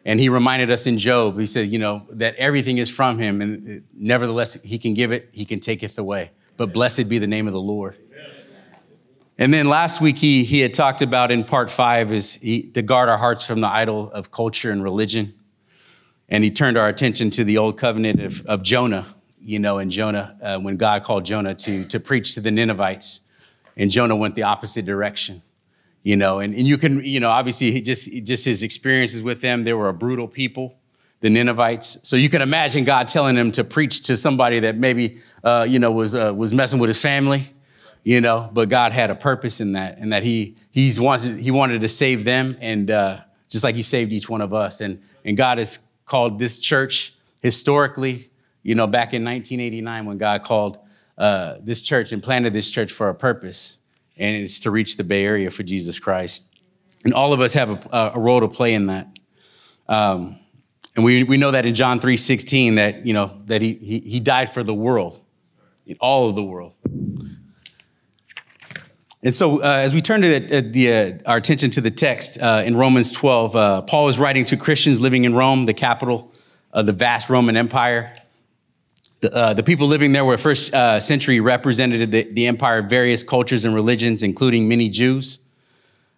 And 0.06 0.20
he 0.20 0.30
reminded 0.30 0.70
us 0.70 0.86
in 0.86 1.00
Job, 1.00 1.40
he 1.40 1.48
said, 1.48 1.68
you 1.70 1.80
know, 1.80 2.06
that 2.12 2.36
everything 2.36 2.78
is 2.78 2.92
from 2.92 3.18
him, 3.18 3.42
and 3.42 3.84
nevertheless, 3.92 4.56
he 4.64 4.78
can 4.78 4.94
give 4.94 5.12
it, 5.12 5.30
he 5.32 5.46
can 5.46 5.60
take 5.60 5.82
it 5.82 5.98
away. 5.98 6.30
But 6.56 6.72
blessed 6.72 7.10
be 7.10 7.18
the 7.18 7.26
name 7.26 7.48
of 7.48 7.54
the 7.54 7.60
Lord. 7.60 7.98
And 9.40 9.52
then 9.52 9.68
last 9.68 10.00
week, 10.00 10.20
he, 10.20 10.44
he 10.44 10.60
had 10.60 10.76
talked 10.76 11.02
about 11.02 11.32
in 11.32 11.44
part 11.44 11.72
five 11.72 12.12
is 12.12 12.36
he, 12.36 12.70
to 12.74 12.84
guard 12.84 13.10
our 13.10 13.18
hearts 13.18 13.48
from 13.48 13.62
the 13.62 13.68
idol 13.68 14.12
of 14.12 14.30
culture 14.30 14.70
and 14.70 14.84
religion. 14.84 15.34
And 16.28 16.44
he 16.44 16.52
turned 16.52 16.78
our 16.78 16.88
attention 16.88 17.32
to 17.32 17.44
the 17.44 17.58
old 17.58 17.80
covenant 17.80 18.22
of, 18.22 18.46
of 18.46 18.62
Jonah, 18.62 19.16
you 19.42 19.60
know, 19.60 19.80
in 19.80 19.90
Jonah, 19.90 20.38
uh, 20.42 20.60
when 20.60 20.78
God 20.78 21.04
called 21.04 21.26
Jonah 21.26 21.56
to, 21.56 21.86
to 21.86 22.00
preach 22.00 22.34
to 22.36 22.42
the 22.42 22.52
Ninevites. 22.52 23.22
And 23.78 23.90
Jonah 23.90 24.16
went 24.16 24.36
the 24.36 24.44
opposite 24.44 24.86
direction 24.86 25.42
you 26.04 26.16
know, 26.16 26.40
and, 26.40 26.54
and 26.56 26.66
you 26.66 26.78
can, 26.78 27.04
you 27.04 27.20
know, 27.20 27.30
obviously 27.30 27.72
he 27.72 27.82
just, 27.82 28.10
just 28.24 28.46
his 28.46 28.64
experiences 28.64 29.22
with 29.22 29.42
them, 29.42 29.64
they 29.64 29.74
were 29.74 29.90
a 29.90 29.94
brutal 29.94 30.28
people, 30.28 30.78
the 31.20 31.30
Ninevites. 31.30 31.98
So 32.04 32.16
you 32.16 32.30
can 32.30 32.42
imagine 32.42 32.86
God 32.86 33.08
telling 33.08 33.36
him 33.36 33.52
to 33.54 33.64
preach 33.64 34.02
to 34.04 34.16
somebody 34.16 34.60
that 34.62 34.78
maybe, 34.78 35.20
uh, 35.44 35.66
you 35.68 35.80
know, 35.80 35.92
was, 35.92 36.16
uh, 36.16 36.34
was 36.34 36.54
messing 36.54 36.80
with 36.80 36.88
his 36.88 37.02
family, 37.02 37.54
you 38.04 38.22
know, 38.22 38.50
but 38.54 38.70
God 38.70 38.94
had 38.94 39.10
a 39.10 39.16
purpose 39.16 39.60
in 39.60 39.74
that 39.74 39.98
and 39.98 40.14
that 40.14 40.24
he, 40.24 40.56
he's 40.72 41.00
wanted, 41.00 41.40
he 41.40 41.52
wanted 41.52 41.82
to 41.82 41.90
save 41.90 42.24
them 42.24 42.58
and, 42.62 42.90
uh, 42.90 43.20
just 43.50 43.64
like 43.64 43.76
he 43.76 43.84
saved 43.84 44.14
each 44.14 44.30
one 44.30 44.42
of 44.42 44.54
us. 44.54 44.80
And, 44.80 45.02
and 45.26 45.36
God 45.36 45.58
has 45.58 45.80
called 46.06 46.40
this 46.40 46.60
church 46.60 47.14
historically, 47.42 48.30
you 48.70 48.76
know, 48.76 48.86
back 48.86 49.16
in 49.16 49.24
1989 49.24 50.06
when 50.06 50.20
God 50.20 50.44
called 50.44 50.78
uh, 51.18 51.56
this 51.60 51.82
church 51.82 52.12
and 52.12 52.22
planted 52.22 52.54
this 52.54 52.70
church 52.70 52.92
for 52.92 53.10
a 53.10 53.16
purpose 53.16 53.80
and 54.16 54.36
it's 54.36 54.60
to 54.60 54.70
reach 54.70 54.96
the 54.96 55.04
Bay 55.04 55.26
Area 55.26 55.50
for 55.50 55.64
Jesus 55.64 55.98
Christ. 55.98 56.46
And 57.04 57.12
all 57.12 57.34
of 57.34 57.42
us 57.42 57.54
have 57.54 57.84
a, 57.92 58.12
a 58.14 58.20
role 58.20 58.42
to 58.42 58.48
play 58.48 58.76
in 58.76 58.86
that. 58.86 59.08
Um, 59.88 60.38
and 60.96 61.04
we, 61.04 61.24
we 61.24 61.36
know 61.36 61.50
that 61.50 61.66
in 61.66 61.74
John 61.74 62.00
3 62.00 62.16
16, 62.16 62.76
that, 62.76 63.08
you 63.08 63.14
know, 63.16 63.42
that 63.48 63.64
he, 63.64 63.74
he, 63.74 64.02
he 64.02 64.20
died 64.20 64.54
for 64.54 64.62
the 64.62 64.76
world, 64.76 65.20
all 66.00 66.30
of 66.30 66.36
the 66.36 66.44
world. 66.44 66.76
And 69.24 69.34
so, 69.34 69.64
uh, 69.64 69.78
as 69.78 69.96
we 69.96 70.02
turn 70.02 70.22
to 70.22 70.40
the, 70.40 70.58
uh, 70.58 70.62
the 70.70 70.94
uh, 70.94 71.18
our 71.26 71.38
attention 71.38 71.72
to 71.72 71.82
the 71.82 71.90
text 71.90 72.38
uh, 72.40 72.62
in 72.64 72.78
Romans 72.78 73.12
12, 73.14 73.56
uh, 73.56 73.82
Paul 73.82 74.10
is 74.10 74.20
writing 74.20 74.46
to 74.46 74.58
Christians 74.58 75.02
living 75.02 75.26
in 75.26 75.34
Rome, 75.34 75.66
the 75.66 75.74
capital 75.74 76.32
of 76.72 76.86
the 76.86 76.94
vast 76.94 77.32
Roman 77.32 77.58
Empire. 77.58 78.16
The, 79.22 79.34
uh, 79.34 79.54
the 79.54 79.64
people 79.64 79.88
living 79.88 80.14
there 80.14 80.24
were 80.24 80.38
first 80.38 80.74
uh, 80.74 81.00
century 81.00 81.40
represented 81.40 82.12
the, 82.12 82.24
the 82.32 82.48
empire 82.48 82.80
of 82.80 82.90
various 82.90 83.22
cultures 83.22 83.66
and 83.66 83.76
religions, 83.76 84.24
including 84.24 84.68
many 84.70 84.90
Jews. 84.90 85.40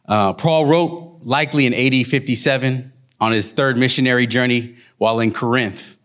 Uh, 0.07 0.33
Paul 0.33 0.65
wrote 0.65 1.21
likely 1.23 1.65
in 1.65 1.73
AD 1.73 2.07
57 2.07 2.91
on 3.19 3.31
his 3.31 3.51
third 3.51 3.77
missionary 3.77 4.27
journey 4.27 4.75
while 4.97 5.19
in 5.19 5.31
Corinth. 5.31 5.97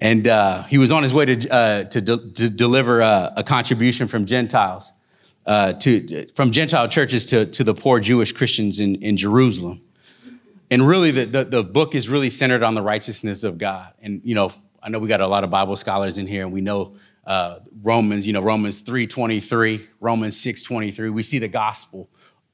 And 0.00 0.28
uh, 0.28 0.64
he 0.64 0.76
was 0.76 0.92
on 0.92 1.02
his 1.02 1.14
way 1.14 1.24
to, 1.24 1.48
uh, 1.50 1.84
to, 1.84 2.00
de- 2.02 2.30
to, 2.32 2.50
deliver 2.50 3.00
uh, 3.00 3.32
a 3.34 3.42
contribution 3.42 4.08
from 4.08 4.26
Gentiles, 4.26 4.92
to, 5.46 6.26
from 6.34 6.52
Gentile 6.52 6.88
churches 6.88 7.24
to, 7.26 7.46
to 7.46 7.64
the 7.64 7.72
poor 7.72 7.98
Jewish 7.98 8.32
Christians 8.32 8.78
in, 8.78 8.96
in 8.96 9.16
Jerusalem. 9.16 9.80
And 10.70 10.86
really, 10.86 11.12
the, 11.12 11.24
the, 11.24 11.44
the 11.44 11.62
book 11.62 11.94
is 11.94 12.08
really 12.08 12.28
centered 12.28 12.62
on 12.62 12.74
the 12.74 12.82
righteousness 12.82 13.44
of 13.44 13.56
God. 13.56 13.92
And, 14.02 14.20
you 14.24 14.34
know, 14.34 14.52
I 14.86 14.88
know 14.88 15.00
we 15.00 15.08
got 15.08 15.20
a 15.20 15.26
lot 15.26 15.42
of 15.42 15.50
Bible 15.50 15.74
scholars 15.74 16.16
in 16.16 16.28
here, 16.28 16.44
and 16.44 16.52
we 16.52 16.60
know 16.60 16.94
uh, 17.26 17.58
Romans, 17.82 18.24
you 18.24 18.32
know, 18.32 18.40
Romans 18.40 18.84
3.23, 18.84 19.84
Romans 19.98 20.40
6.23. 20.40 21.12
We 21.12 21.24
see 21.24 21.40
the 21.40 21.48
gospel 21.48 22.08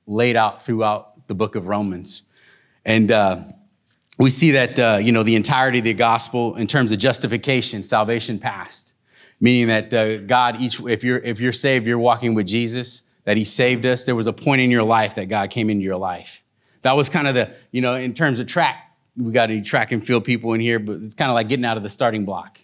laid 0.07 0.35
out 0.35 0.62
throughout 0.62 1.29
the 1.29 1.35
book 1.35 1.57
of 1.57 1.67
Romans. 1.67 2.23
And 2.87 3.11
uh, 3.11 3.41
we 4.19 4.31
see 4.31 4.53
that, 4.53 4.79
uh, 4.79 4.97
you 4.97 5.12
know, 5.12 5.23
the 5.23 5.37
entirety 5.37 5.81
of 5.81 5.85
the 5.85 5.93
gospel 5.93 6.57
in 6.57 6.67
terms 6.67 6.91
of 6.91 6.99
justification, 6.99 7.83
salvation 7.83 8.39
past, 8.39 8.95
meaning 9.39 9.67
that 9.67 9.93
uh, 9.93 10.17
God, 10.17 10.59
each, 10.59 10.81
if 10.81 11.05
you're, 11.05 11.19
if 11.19 11.39
you're 11.39 11.53
saved, 11.53 11.87
you're 11.87 11.99
walking 11.99 12.33
with 12.33 12.47
Jesus, 12.47 13.03
that 13.25 13.37
he 13.37 13.45
saved 13.45 13.85
us. 13.85 14.07
There 14.07 14.17
was 14.17 14.27
a 14.27 14.33
point 14.33 14.62
in 14.62 14.71
your 14.71 14.85
life 14.85 15.17
that 15.17 15.27
God 15.27 15.51
came 15.51 15.69
into 15.69 15.85
your 15.85 15.99
life. 15.99 16.43
That 16.81 16.97
was 16.97 17.11
kind 17.11 17.29
of 17.29 17.35
the, 17.35 17.55
you 17.73 17.83
know, 17.83 17.95
in 17.95 18.15
terms 18.15 18.41
of 18.41 18.47
track 18.47 18.82
we 19.16 19.33
got 19.33 19.50
any 19.50 19.61
track 19.61 19.92
and 19.92 20.04
field 20.04 20.25
people 20.25 20.52
in 20.54 20.61
here, 20.61 20.78
but 20.78 21.02
it's 21.02 21.14
kind 21.14 21.31
of 21.31 21.35
like 21.35 21.49
getting 21.49 21.64
out 21.64 21.76
of 21.76 21.83
the 21.83 21.90
starting 21.90 22.25
block. 22.25 22.59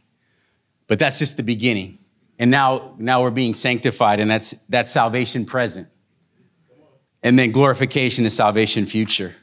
But 0.87 0.99
that's 0.99 1.19
just 1.19 1.37
the 1.37 1.43
beginning. 1.43 1.99
And 2.39 2.51
now, 2.51 2.95
now 2.99 3.23
we're 3.23 3.31
being 3.31 3.55
sanctified, 3.55 4.21
and 4.21 4.31
that's 4.31 4.53
that's 4.69 4.91
salvation 4.91 5.45
present. 5.45 5.89
And 7.23 7.39
then 7.39 7.51
glorification 7.51 8.25
is 8.25 8.35
salvation 8.35 8.87
future. 8.87 9.35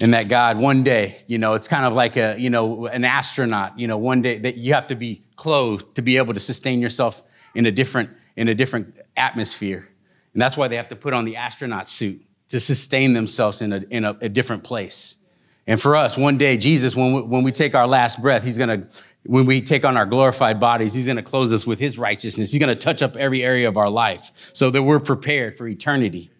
And 0.00 0.14
that 0.14 0.28
God, 0.28 0.58
one 0.58 0.84
day, 0.84 1.22
you 1.26 1.38
know, 1.38 1.54
it's 1.54 1.66
kind 1.68 1.84
of 1.84 1.92
like 1.92 2.16
a, 2.16 2.36
you 2.38 2.50
know, 2.50 2.86
an 2.86 3.04
astronaut, 3.04 3.78
you 3.78 3.88
know, 3.88 3.98
one 3.98 4.22
day 4.22 4.38
that 4.38 4.56
you 4.56 4.72
have 4.74 4.86
to 4.88 4.94
be 4.94 5.24
clothed 5.36 5.96
to 5.96 6.02
be 6.02 6.16
able 6.16 6.34
to 6.34 6.40
sustain 6.40 6.80
yourself 6.80 7.22
in 7.54 7.66
a 7.66 7.72
different, 7.72 8.10
in 8.36 8.48
a 8.48 8.54
different 8.54 8.96
atmosphere. 9.16 9.88
And 10.32 10.40
that's 10.40 10.56
why 10.56 10.68
they 10.68 10.76
have 10.76 10.88
to 10.90 10.96
put 10.96 11.14
on 11.14 11.24
the 11.24 11.36
astronaut 11.36 11.88
suit 11.88 12.24
to 12.50 12.60
sustain 12.60 13.12
themselves 13.12 13.60
in 13.60 13.72
a, 13.72 13.84
in 13.90 14.04
a, 14.04 14.16
a 14.20 14.28
different 14.28 14.62
place. 14.62 15.16
And 15.68 15.78
for 15.78 15.94
us, 15.96 16.16
one 16.16 16.38
day, 16.38 16.56
Jesus, 16.56 16.96
when 16.96 17.12
we, 17.12 17.20
when 17.20 17.44
we 17.44 17.52
take 17.52 17.74
our 17.74 17.86
last 17.86 18.22
breath, 18.22 18.42
he's 18.42 18.56
going 18.56 18.70
to, 18.70 18.88
when 19.26 19.44
we 19.44 19.60
take 19.60 19.84
on 19.84 19.98
our 19.98 20.06
glorified 20.06 20.58
bodies, 20.58 20.94
he's 20.94 21.04
going 21.04 21.18
to 21.18 21.22
close 21.22 21.52
us 21.52 21.66
with 21.66 21.78
his 21.78 21.98
righteousness. 21.98 22.50
He's 22.50 22.58
going 22.58 22.70
to 22.70 22.74
touch 22.74 23.02
up 23.02 23.16
every 23.16 23.44
area 23.44 23.68
of 23.68 23.76
our 23.76 23.90
life 23.90 24.32
so 24.54 24.70
that 24.70 24.82
we're 24.82 24.98
prepared 24.98 25.58
for 25.58 25.68
eternity. 25.68 26.30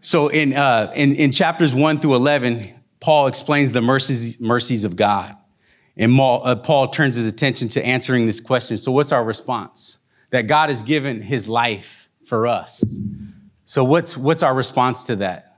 So 0.00 0.28
in, 0.28 0.54
uh, 0.54 0.92
in, 0.94 1.16
in 1.16 1.32
chapters 1.32 1.74
1 1.74 1.98
through 1.98 2.14
11, 2.14 2.72
Paul 3.00 3.26
explains 3.26 3.72
the 3.72 3.82
mercies, 3.82 4.40
mercies 4.40 4.84
of 4.84 4.94
God. 4.94 5.36
And 5.96 6.16
Paul, 6.16 6.46
uh, 6.46 6.54
Paul 6.54 6.88
turns 6.88 7.16
his 7.16 7.26
attention 7.26 7.68
to 7.70 7.84
answering 7.84 8.24
this 8.24 8.38
question. 8.38 8.78
So, 8.78 8.92
what's 8.92 9.10
our 9.10 9.24
response? 9.24 9.98
That 10.30 10.46
God 10.46 10.68
has 10.68 10.82
given 10.82 11.20
his 11.20 11.48
life 11.48 12.08
for 12.24 12.46
us. 12.46 12.84
So, 13.64 13.84
what's, 13.84 14.16
what's 14.16 14.42
our 14.42 14.54
response 14.54 15.04
to 15.04 15.16
that? 15.16 15.49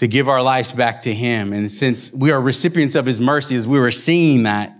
To 0.00 0.08
give 0.08 0.28
our 0.28 0.42
lives 0.42 0.72
back 0.72 1.02
to 1.02 1.14
him. 1.14 1.52
And 1.52 1.70
since 1.70 2.12
we 2.12 2.30
are 2.30 2.40
recipients 2.40 2.94
of 2.94 3.06
his 3.06 3.20
mercy, 3.20 3.54
as 3.56 3.66
we 3.66 3.78
were 3.78 3.90
seeing 3.90 4.42
that, 4.42 4.76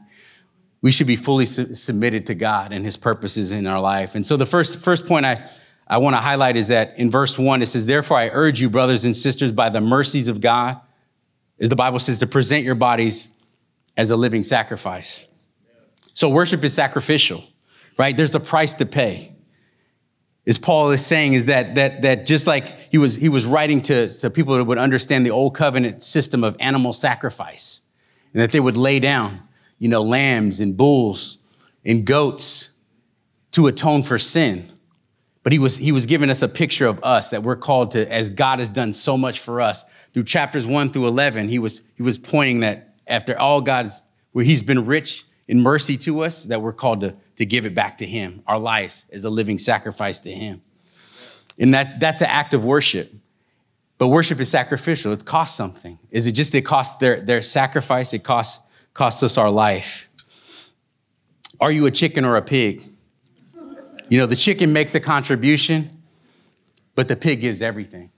we 0.82 0.90
should 0.90 1.06
be 1.06 1.16
fully 1.16 1.46
su- 1.46 1.74
submitted 1.74 2.26
to 2.26 2.34
God 2.34 2.72
and 2.72 2.84
his 2.84 2.96
purposes 2.96 3.52
in 3.52 3.66
our 3.66 3.80
life. 3.80 4.14
And 4.14 4.24
so, 4.24 4.36
the 4.36 4.46
first, 4.46 4.78
first 4.78 5.06
point 5.06 5.26
I, 5.26 5.50
I 5.86 5.98
want 5.98 6.16
to 6.16 6.20
highlight 6.20 6.56
is 6.56 6.68
that 6.68 6.98
in 6.98 7.10
verse 7.10 7.38
one, 7.38 7.62
it 7.62 7.66
says, 7.66 7.86
Therefore, 7.86 8.16
I 8.16 8.30
urge 8.32 8.60
you, 8.60 8.70
brothers 8.70 9.04
and 9.04 9.14
sisters, 9.14 9.52
by 9.52 9.68
the 9.68 9.80
mercies 9.80 10.28
of 10.28 10.40
God, 10.40 10.80
as 11.58 11.68
the 11.68 11.76
Bible 11.76 11.98
says, 11.98 12.18
to 12.20 12.26
present 12.26 12.64
your 12.64 12.74
bodies 12.74 13.28
as 13.96 14.10
a 14.10 14.16
living 14.16 14.42
sacrifice. 14.42 15.26
So 16.14 16.28
worship 16.28 16.64
is 16.64 16.72
sacrificial, 16.72 17.44
right? 17.98 18.16
There's 18.16 18.34
a 18.34 18.40
price 18.40 18.74
to 18.76 18.86
pay. 18.86 19.29
As 20.50 20.58
Paul 20.58 20.90
is 20.90 21.06
saying, 21.06 21.34
is 21.34 21.44
that 21.44 21.76
that 21.76 22.02
that 22.02 22.26
just 22.26 22.48
like 22.48 22.90
he 22.90 22.98
was 22.98 23.14
he 23.14 23.28
was 23.28 23.46
writing 23.46 23.80
to, 23.82 24.08
to 24.08 24.28
people 24.28 24.56
that 24.56 24.64
would 24.64 24.78
understand 24.78 25.24
the 25.24 25.30
old 25.30 25.54
covenant 25.54 26.02
system 26.02 26.42
of 26.42 26.56
animal 26.58 26.92
sacrifice, 26.92 27.82
and 28.34 28.42
that 28.42 28.50
they 28.50 28.58
would 28.58 28.76
lay 28.76 28.98
down, 28.98 29.42
you 29.78 29.88
know, 29.88 30.02
lambs 30.02 30.58
and 30.58 30.76
bulls 30.76 31.38
and 31.84 32.04
goats 32.04 32.70
to 33.52 33.68
atone 33.68 34.02
for 34.02 34.18
sin. 34.18 34.68
But 35.44 35.52
he 35.52 35.58
was, 35.58 35.78
he 35.78 35.92
was 35.92 36.04
giving 36.04 36.30
us 36.30 36.42
a 36.42 36.48
picture 36.48 36.86
of 36.86 37.02
us 37.04 37.30
that 37.30 37.44
we're 37.44 37.56
called 37.56 37.92
to, 37.92 38.12
as 38.12 38.28
God 38.28 38.58
has 38.58 38.68
done 38.68 38.92
so 38.92 39.16
much 39.16 39.38
for 39.38 39.60
us. 39.60 39.84
Through 40.12 40.24
chapters 40.24 40.66
one 40.66 40.90
through 40.90 41.06
11, 41.06 41.48
he 41.48 41.58
was, 41.58 41.80
he 41.94 42.02
was 42.02 42.18
pointing 42.18 42.60
that 42.60 42.94
after 43.06 43.38
all 43.38 43.60
God's, 43.60 44.02
where 44.32 44.44
he's 44.44 44.62
been 44.62 44.84
rich 44.84 45.24
in 45.50 45.60
mercy 45.60 45.96
to 45.96 46.20
us, 46.20 46.44
that 46.44 46.62
we're 46.62 46.72
called 46.72 47.00
to, 47.00 47.12
to 47.34 47.44
give 47.44 47.66
it 47.66 47.74
back 47.74 47.98
to 47.98 48.06
him, 48.06 48.40
our 48.46 48.56
lives 48.56 49.04
as 49.10 49.24
a 49.24 49.30
living 49.30 49.58
sacrifice 49.58 50.20
to 50.20 50.30
him. 50.30 50.62
And 51.58 51.74
that's, 51.74 51.92
that's 51.96 52.20
an 52.20 52.28
act 52.28 52.54
of 52.54 52.64
worship. 52.64 53.12
But 53.98 54.08
worship 54.08 54.38
is 54.38 54.48
sacrificial. 54.48 55.12
It 55.12 55.24
costs 55.24 55.56
something. 55.56 55.98
Is 56.12 56.28
it 56.28 56.32
just 56.32 56.54
it 56.54 56.62
costs 56.62 56.98
their, 57.00 57.20
their 57.20 57.42
sacrifice? 57.42 58.14
It 58.14 58.22
costs, 58.22 58.62
costs 58.94 59.24
us 59.24 59.36
our 59.36 59.50
life. 59.50 60.08
Are 61.60 61.72
you 61.72 61.84
a 61.86 61.90
chicken 61.90 62.24
or 62.24 62.36
a 62.36 62.42
pig? 62.42 62.84
You 64.08 64.18
know, 64.18 64.26
the 64.26 64.36
chicken 64.36 64.72
makes 64.72 64.94
a 64.94 65.00
contribution, 65.00 66.00
but 66.94 67.08
the 67.08 67.16
pig 67.16 67.40
gives 67.40 67.60
everything. 67.60 68.12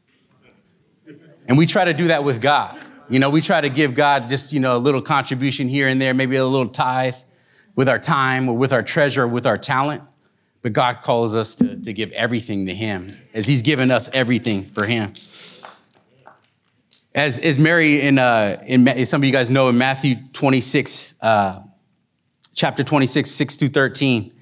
And 1.48 1.56
we 1.56 1.64
try 1.64 1.86
to 1.86 1.94
do 1.94 2.08
that 2.08 2.24
with 2.24 2.42
God. 2.42 2.84
You 3.08 3.18
know, 3.18 3.30
we 3.30 3.40
try 3.40 3.60
to 3.60 3.68
give 3.68 3.94
God 3.94 4.28
just, 4.28 4.52
you 4.52 4.60
know, 4.60 4.76
a 4.76 4.78
little 4.78 5.02
contribution 5.02 5.68
here 5.68 5.88
and 5.88 6.00
there, 6.00 6.14
maybe 6.14 6.36
a 6.36 6.46
little 6.46 6.68
tithe 6.68 7.14
with 7.74 7.88
our 7.88 7.98
time 7.98 8.48
or 8.48 8.56
with 8.56 8.72
our 8.72 8.82
treasure 8.82 9.24
or 9.24 9.28
with 9.28 9.46
our 9.46 9.58
talent. 9.58 10.02
But 10.62 10.72
God 10.72 10.98
calls 11.02 11.34
us 11.34 11.56
to, 11.56 11.76
to 11.76 11.92
give 11.92 12.12
everything 12.12 12.66
to 12.66 12.74
Him 12.74 13.16
as 13.34 13.46
He's 13.46 13.62
given 13.62 13.90
us 13.90 14.08
everything 14.12 14.70
for 14.70 14.86
Him. 14.86 15.14
As, 17.14 17.38
as 17.38 17.58
Mary, 17.58 18.00
in, 18.00 18.18
uh, 18.18 18.62
in 18.66 19.04
some 19.04 19.20
of 19.20 19.26
you 19.26 19.32
guys 19.32 19.50
know, 19.50 19.68
in 19.68 19.76
Matthew 19.76 20.16
26, 20.32 21.14
uh, 21.20 21.60
chapter 22.54 22.82
26, 22.82 23.30
6 23.30 23.56
through 23.56 23.68
13, 23.68 24.24
if 24.24 24.32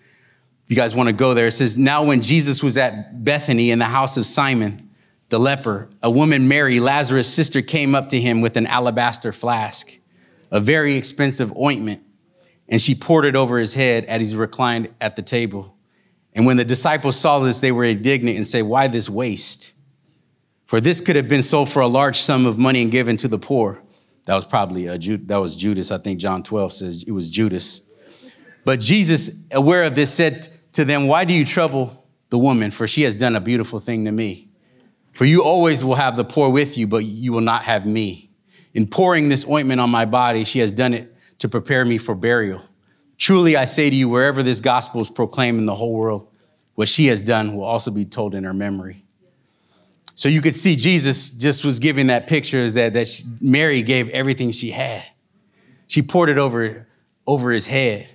you 0.66 0.76
guys 0.76 0.94
want 0.94 1.08
to 1.08 1.12
go 1.12 1.34
there, 1.34 1.48
it 1.48 1.52
says, 1.52 1.76
Now 1.76 2.04
when 2.04 2.20
Jesus 2.20 2.62
was 2.62 2.76
at 2.76 3.24
Bethany 3.24 3.70
in 3.70 3.80
the 3.80 3.86
house 3.86 4.16
of 4.16 4.26
Simon 4.26 4.89
the 5.30 5.38
leper, 5.38 5.88
a 6.02 6.10
woman, 6.10 6.48
Mary, 6.48 6.80
Lazarus' 6.80 7.32
sister, 7.32 7.62
came 7.62 7.94
up 7.94 8.08
to 8.10 8.20
him 8.20 8.40
with 8.40 8.56
an 8.56 8.66
alabaster 8.66 9.32
flask, 9.32 9.98
a 10.50 10.60
very 10.60 10.94
expensive 10.94 11.56
ointment, 11.56 12.02
and 12.68 12.82
she 12.82 12.94
poured 12.94 13.24
it 13.24 13.36
over 13.36 13.58
his 13.58 13.74
head 13.74 14.04
as 14.04 14.32
he 14.32 14.36
reclined 14.36 14.92
at 15.00 15.16
the 15.16 15.22
table. 15.22 15.76
And 16.34 16.46
when 16.46 16.56
the 16.56 16.64
disciples 16.64 17.18
saw 17.18 17.38
this, 17.38 17.60
they 17.60 17.72
were 17.72 17.84
indignant 17.84 18.36
and 18.36 18.46
said, 18.46 18.64
Why 18.64 18.88
this 18.88 19.08
waste? 19.08 19.72
For 20.66 20.80
this 20.80 21.00
could 21.00 21.16
have 21.16 21.28
been 21.28 21.42
sold 21.42 21.68
for 21.68 21.80
a 21.80 21.88
large 21.88 22.18
sum 22.18 22.46
of 22.46 22.58
money 22.58 22.82
and 22.82 22.90
given 22.90 23.16
to 23.18 23.28
the 23.28 23.38
poor. 23.38 23.82
That 24.26 24.34
was 24.34 24.46
probably 24.46 24.86
a 24.86 24.98
Ju- 24.98 25.16
that 25.26 25.36
was 25.36 25.56
Judas. 25.56 25.90
I 25.90 25.98
think 25.98 26.20
John 26.20 26.42
12 26.42 26.72
says 26.72 27.04
it 27.06 27.12
was 27.12 27.30
Judas. 27.30 27.80
But 28.64 28.80
Jesus, 28.80 29.30
aware 29.50 29.84
of 29.84 29.94
this, 29.94 30.12
said 30.12 30.48
to 30.72 30.84
them, 30.84 31.06
Why 31.06 31.24
do 31.24 31.34
you 31.34 31.44
trouble 31.44 32.04
the 32.30 32.38
woman? 32.38 32.70
For 32.70 32.86
she 32.86 33.02
has 33.02 33.14
done 33.14 33.34
a 33.36 33.40
beautiful 33.40 33.80
thing 33.80 34.04
to 34.04 34.12
me. 34.12 34.49
For 35.20 35.26
you 35.26 35.44
always 35.44 35.84
will 35.84 35.96
have 35.96 36.16
the 36.16 36.24
poor 36.24 36.48
with 36.48 36.78
you, 36.78 36.86
but 36.86 37.04
you 37.04 37.30
will 37.34 37.42
not 37.42 37.64
have 37.64 37.84
me. 37.84 38.30
In 38.72 38.86
pouring 38.86 39.28
this 39.28 39.46
ointment 39.46 39.78
on 39.78 39.90
my 39.90 40.06
body, 40.06 40.44
she 40.44 40.60
has 40.60 40.72
done 40.72 40.94
it 40.94 41.14
to 41.40 41.46
prepare 41.46 41.84
me 41.84 41.98
for 41.98 42.14
burial. 42.14 42.62
Truly, 43.18 43.54
I 43.54 43.66
say 43.66 43.90
to 43.90 43.94
you, 43.94 44.08
wherever 44.08 44.42
this 44.42 44.62
gospel 44.62 45.02
is 45.02 45.10
proclaimed 45.10 45.58
in 45.58 45.66
the 45.66 45.74
whole 45.74 45.92
world, 45.92 46.28
what 46.74 46.88
she 46.88 47.08
has 47.08 47.20
done 47.20 47.54
will 47.54 47.66
also 47.66 47.90
be 47.90 48.06
told 48.06 48.34
in 48.34 48.44
her 48.44 48.54
memory. 48.54 49.04
So 50.14 50.30
you 50.30 50.40
could 50.40 50.54
see 50.54 50.74
Jesus 50.74 51.28
just 51.28 51.66
was 51.66 51.80
giving 51.80 52.06
that 52.06 52.26
picture 52.26 52.70
that, 52.70 52.94
that 52.94 53.06
she, 53.06 53.24
Mary 53.42 53.82
gave 53.82 54.08
everything 54.08 54.52
she 54.52 54.70
had. 54.70 55.04
She 55.86 56.00
poured 56.00 56.30
it 56.30 56.38
over, 56.38 56.88
over 57.26 57.50
his 57.50 57.66
head. 57.66 58.08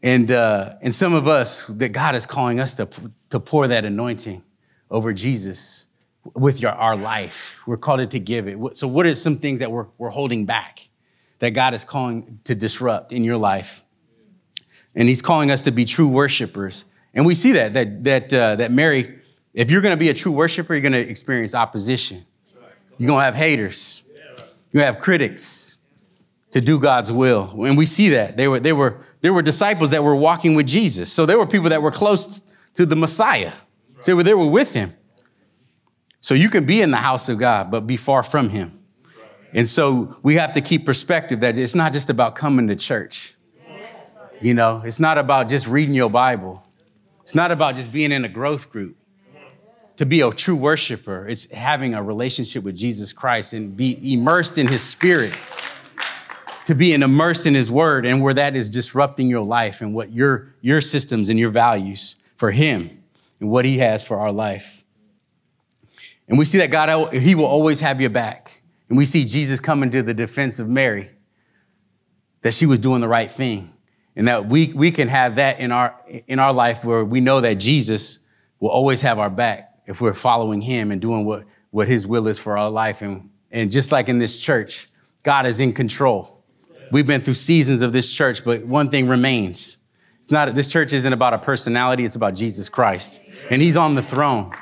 And, 0.00 0.30
uh, 0.30 0.74
and 0.80 0.94
some 0.94 1.12
of 1.12 1.26
us, 1.26 1.64
that 1.64 1.88
God 1.88 2.14
is 2.14 2.24
calling 2.24 2.60
us 2.60 2.76
to, 2.76 2.88
to 3.30 3.40
pour 3.40 3.66
that 3.66 3.84
anointing 3.84 4.44
over 4.92 5.12
Jesus 5.12 5.88
with 6.34 6.60
your, 6.60 6.70
our 6.72 6.96
life. 6.96 7.56
We're 7.66 7.76
called 7.76 8.10
to 8.10 8.20
give 8.20 8.46
it. 8.46 8.76
So, 8.76 8.86
what 8.88 9.06
are 9.06 9.14
some 9.14 9.38
things 9.38 9.60
that 9.60 9.70
we're, 9.70 9.86
we're 9.98 10.10
holding 10.10 10.46
back 10.46 10.88
that 11.38 11.50
God 11.50 11.74
is 11.74 11.84
calling 11.84 12.40
to 12.44 12.54
disrupt 12.54 13.12
in 13.12 13.24
your 13.24 13.36
life? 13.36 13.84
And 14.94 15.08
He's 15.08 15.22
calling 15.22 15.50
us 15.50 15.62
to 15.62 15.70
be 15.70 15.84
true 15.84 16.08
worshipers. 16.08 16.84
And 17.14 17.26
we 17.26 17.34
see 17.34 17.52
that, 17.52 17.72
that, 17.74 18.04
that, 18.04 18.34
uh, 18.34 18.56
that 18.56 18.70
Mary, 18.70 19.18
if 19.54 19.70
you're 19.70 19.80
going 19.80 19.94
to 19.94 20.00
be 20.00 20.10
a 20.10 20.14
true 20.14 20.32
worshiper, 20.32 20.74
you're 20.74 20.82
going 20.82 20.92
to 20.92 21.10
experience 21.10 21.54
opposition. 21.54 22.24
You're 22.98 23.06
going 23.06 23.20
to 23.20 23.24
have 23.24 23.34
haters. 23.34 24.02
You 24.72 24.80
have 24.80 24.98
critics 24.98 25.78
to 26.52 26.60
do 26.60 26.78
God's 26.78 27.10
will. 27.10 27.64
And 27.64 27.76
we 27.76 27.86
see 27.86 28.10
that. 28.10 28.36
They 28.36 28.46
were, 28.46 28.60
they 28.60 28.72
were, 28.72 29.00
there 29.20 29.32
were 29.32 29.42
disciples 29.42 29.90
that 29.90 30.04
were 30.04 30.14
walking 30.14 30.54
with 30.54 30.66
Jesus. 30.66 31.12
So 31.12 31.26
there 31.26 31.38
were 31.38 31.46
people 31.46 31.70
that 31.70 31.82
were 31.82 31.90
close 31.90 32.40
to 32.74 32.86
the 32.86 32.96
Messiah. 32.96 33.52
So 34.02 34.22
they 34.22 34.34
were 34.34 34.46
with 34.46 34.72
him. 34.72 34.94
So 36.20 36.34
you 36.34 36.50
can 36.50 36.66
be 36.66 36.82
in 36.82 36.90
the 36.90 36.98
house 36.98 37.28
of 37.28 37.38
God, 37.38 37.70
but 37.70 37.86
be 37.86 37.96
far 37.96 38.22
from 38.22 38.50
him. 38.50 38.82
And 39.52 39.68
so 39.68 40.16
we 40.22 40.36
have 40.36 40.52
to 40.52 40.60
keep 40.60 40.86
perspective 40.86 41.40
that 41.40 41.58
it's 41.58 41.74
not 41.74 41.92
just 41.92 42.10
about 42.10 42.36
coming 42.36 42.68
to 42.68 42.76
church. 42.76 43.34
You 44.40 44.54
know, 44.54 44.82
it's 44.84 45.00
not 45.00 45.18
about 45.18 45.48
just 45.48 45.66
reading 45.66 45.94
your 45.94 46.10
Bible. 46.10 46.64
It's 47.22 47.34
not 47.34 47.50
about 47.50 47.76
just 47.76 47.92
being 47.92 48.12
in 48.12 48.24
a 48.24 48.28
growth 48.28 48.70
group. 48.70 48.96
To 49.96 50.06
be 50.06 50.22
a 50.22 50.30
true 50.30 50.56
worshiper, 50.56 51.28
it's 51.28 51.50
having 51.50 51.94
a 51.94 52.02
relationship 52.02 52.64
with 52.64 52.74
Jesus 52.74 53.12
Christ 53.12 53.52
and 53.52 53.76
be 53.76 54.14
immersed 54.14 54.56
in 54.56 54.66
his 54.66 54.82
spirit 54.82 55.34
to 56.70 56.74
be 56.76 56.92
immersed 56.92 57.46
in 57.46 57.54
his 57.54 57.68
word 57.68 58.06
and 58.06 58.22
where 58.22 58.32
that 58.32 58.54
is 58.54 58.70
disrupting 58.70 59.26
your 59.28 59.44
life 59.44 59.80
and 59.80 59.92
what 59.92 60.12
your, 60.12 60.54
your 60.60 60.80
systems 60.80 61.28
and 61.28 61.36
your 61.36 61.50
values 61.50 62.14
for 62.36 62.52
him 62.52 63.02
and 63.40 63.50
what 63.50 63.64
he 63.64 63.78
has 63.78 64.04
for 64.04 64.20
our 64.20 64.30
life. 64.30 64.79
And 66.30 66.38
we 66.38 66.44
see 66.44 66.58
that 66.58 66.68
God, 66.68 67.12
he 67.12 67.34
will 67.34 67.44
always 67.44 67.80
have 67.80 68.00
your 68.00 68.08
back. 68.08 68.62
And 68.88 68.96
we 68.96 69.04
see 69.04 69.24
Jesus 69.24 69.58
coming 69.58 69.90
to 69.90 70.00
the 70.00 70.14
defense 70.14 70.60
of 70.60 70.68
Mary, 70.68 71.10
that 72.42 72.54
she 72.54 72.66
was 72.66 72.78
doing 72.78 73.00
the 73.00 73.08
right 73.08 73.30
thing. 73.30 73.74
And 74.14 74.28
that 74.28 74.48
we, 74.48 74.72
we 74.72 74.92
can 74.92 75.08
have 75.08 75.36
that 75.36 75.58
in 75.58 75.72
our, 75.72 75.94
in 76.28 76.38
our 76.38 76.52
life 76.52 76.84
where 76.84 77.04
we 77.04 77.20
know 77.20 77.40
that 77.40 77.54
Jesus 77.54 78.20
will 78.60 78.70
always 78.70 79.02
have 79.02 79.18
our 79.18 79.30
back 79.30 79.74
if 79.86 80.00
we're 80.00 80.14
following 80.14 80.60
him 80.60 80.92
and 80.92 81.00
doing 81.00 81.24
what, 81.24 81.44
what 81.70 81.88
his 81.88 82.06
will 82.06 82.28
is 82.28 82.38
for 82.38 82.56
our 82.56 82.70
life. 82.70 83.02
And, 83.02 83.30
and 83.50 83.72
just 83.72 83.90
like 83.90 84.08
in 84.08 84.20
this 84.20 84.38
church, 84.38 84.88
God 85.24 85.46
is 85.46 85.58
in 85.58 85.72
control. 85.72 86.44
We've 86.92 87.06
been 87.06 87.20
through 87.20 87.34
seasons 87.34 87.82
of 87.82 87.92
this 87.92 88.10
church, 88.10 88.44
but 88.44 88.64
one 88.64 88.88
thing 88.88 89.08
remains. 89.08 89.78
It's 90.20 90.30
not, 90.30 90.54
this 90.54 90.68
church 90.68 90.92
isn't 90.92 91.12
about 91.12 91.34
a 91.34 91.38
personality, 91.38 92.04
it's 92.04 92.14
about 92.14 92.34
Jesus 92.34 92.68
Christ. 92.68 93.20
And 93.50 93.60
he's 93.60 93.76
on 93.76 93.96
the 93.96 94.02
throne. 94.02 94.52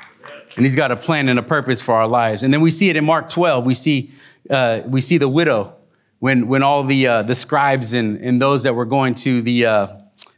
And 0.55 0.65
he's 0.65 0.75
got 0.75 0.91
a 0.91 0.95
plan 0.95 1.29
and 1.29 1.39
a 1.39 1.43
purpose 1.43 1.81
for 1.81 1.95
our 1.95 2.07
lives. 2.07 2.43
And 2.43 2.53
then 2.53 2.61
we 2.61 2.71
see 2.71 2.89
it 2.89 2.95
in 2.95 3.05
Mark 3.05 3.29
12. 3.29 3.65
We 3.65 3.73
see, 3.73 4.11
uh, 4.49 4.81
we 4.85 5.01
see 5.01 5.17
the 5.17 5.29
widow 5.29 5.75
when, 6.19 6.47
when 6.47 6.63
all 6.63 6.83
the, 6.83 7.07
uh, 7.07 7.23
the 7.23 7.35
scribes 7.35 7.93
and, 7.93 8.17
and 8.17 8.41
those 8.41 8.63
that 8.63 8.75
were 8.75 8.85
going 8.85 9.15
to 9.15 9.41
the, 9.41 9.65
uh, 9.65 9.87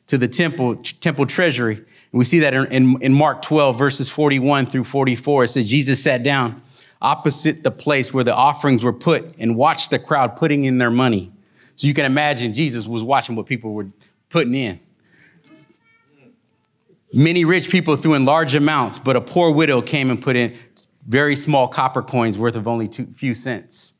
to 0.07 0.17
the 0.17 0.27
temple, 0.27 0.75
temple 0.75 1.25
treasury. 1.25 1.75
And 1.75 2.19
we 2.19 2.25
see 2.25 2.39
that 2.39 2.53
in, 2.53 2.65
in, 2.71 3.01
in 3.01 3.13
Mark 3.13 3.41
12, 3.41 3.77
verses 3.77 4.09
41 4.09 4.65
through 4.65 4.83
44. 4.83 5.45
It 5.45 5.47
says, 5.49 5.69
Jesus 5.69 6.03
sat 6.03 6.23
down 6.23 6.61
opposite 7.01 7.63
the 7.63 7.71
place 7.71 8.13
where 8.13 8.23
the 8.23 8.35
offerings 8.35 8.83
were 8.83 8.93
put 8.93 9.33
and 9.39 9.55
watched 9.55 9.89
the 9.89 9.99
crowd 9.99 10.35
putting 10.35 10.65
in 10.65 10.77
their 10.77 10.91
money. 10.91 11.31
So 11.75 11.87
you 11.87 11.93
can 11.93 12.05
imagine 12.05 12.53
Jesus 12.53 12.85
was 12.85 13.03
watching 13.03 13.35
what 13.35 13.47
people 13.47 13.73
were 13.73 13.87
putting 14.29 14.53
in. 14.53 14.79
Many 17.13 17.43
rich 17.43 17.69
people 17.69 17.95
threw 17.97 18.13
in 18.13 18.25
large 18.25 18.55
amounts, 18.55 18.97
but 18.97 19.15
a 19.15 19.21
poor 19.21 19.51
widow 19.51 19.81
came 19.81 20.09
and 20.09 20.21
put 20.21 20.35
in 20.35 20.55
very 21.07 21.35
small 21.35 21.67
copper 21.67 22.01
coins 22.01 22.37
worth 22.37 22.55
of 22.55 22.67
only 22.67 22.87
two 22.87 23.05
few 23.07 23.33
cents. 23.33 23.93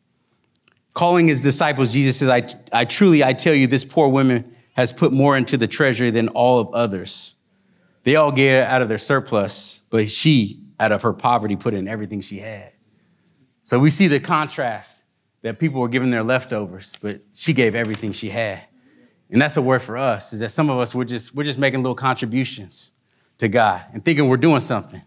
Calling 0.93 1.27
his 1.27 1.41
disciples, 1.41 1.91
Jesus 1.91 2.17
says, 2.17 2.29
I, 2.29 2.47
I 2.71 2.85
truly, 2.85 3.23
I 3.23 3.33
tell 3.33 3.53
you, 3.53 3.67
this 3.67 3.83
poor 3.83 4.07
woman 4.07 4.55
has 4.73 4.93
put 4.93 5.11
more 5.11 5.35
into 5.35 5.57
the 5.57 5.67
treasury 5.67 6.09
than 6.11 6.29
all 6.29 6.59
of 6.59 6.73
others. 6.73 7.35
They 8.03 8.15
all 8.15 8.31
gave 8.31 8.63
out 8.63 8.81
of 8.81 8.89
their 8.89 8.97
surplus, 8.97 9.81
but 9.89 10.09
she, 10.09 10.63
out 10.79 10.91
of 10.91 11.01
her 11.01 11.13
poverty, 11.13 11.55
put 11.55 11.73
in 11.73 11.87
everything 11.87 12.21
she 12.21 12.39
had. 12.39 12.71
So 13.63 13.77
we 13.77 13.89
see 13.89 14.07
the 14.07 14.19
contrast 14.19 15.03
that 15.41 15.59
people 15.59 15.81
were 15.81 15.87
giving 15.87 16.11
their 16.11 16.23
leftovers, 16.23 16.97
but 17.01 17.21
she 17.33 17.53
gave 17.53 17.75
everything 17.75 18.11
she 18.11 18.29
had. 18.29 18.63
And 19.29 19.41
that's 19.41 19.57
a 19.57 19.61
word 19.61 19.81
for 19.81 19.97
us, 19.97 20.33
is 20.33 20.39
that 20.41 20.51
some 20.51 20.69
of 20.69 20.77
us, 20.77 20.93
we're 20.93 21.05
just, 21.05 21.33
we're 21.33 21.43
just 21.43 21.59
making 21.59 21.81
little 21.81 21.95
contributions 21.95 22.91
to 23.41 23.47
God 23.49 23.83
and 23.91 24.05
thinking 24.05 24.29
we're 24.29 24.37
doing 24.37 24.59
something. 24.59 25.01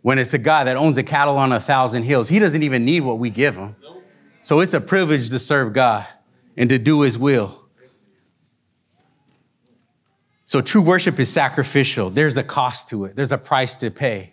When 0.00 0.18
it's 0.18 0.32
a 0.32 0.38
God 0.38 0.64
that 0.64 0.76
owns 0.76 0.96
a 0.96 1.02
cattle 1.02 1.36
on 1.36 1.52
a 1.52 1.60
thousand 1.60 2.04
hills, 2.04 2.28
he 2.28 2.38
doesn't 2.38 2.62
even 2.62 2.84
need 2.84 3.00
what 3.00 3.18
we 3.18 3.28
give 3.28 3.56
him. 3.56 3.76
So 4.40 4.60
it's 4.60 4.72
a 4.72 4.80
privilege 4.80 5.28
to 5.28 5.38
serve 5.38 5.74
God 5.74 6.06
and 6.56 6.70
to 6.70 6.78
do 6.78 7.02
his 7.02 7.18
will. 7.18 7.62
So 10.46 10.62
true 10.62 10.80
worship 10.80 11.18
is 11.18 11.30
sacrificial. 11.30 12.08
There's 12.08 12.38
a 12.38 12.42
cost 12.42 12.88
to 12.88 13.04
it. 13.04 13.16
There's 13.16 13.32
a 13.32 13.38
price 13.38 13.76
to 13.76 13.90
pay. 13.90 14.32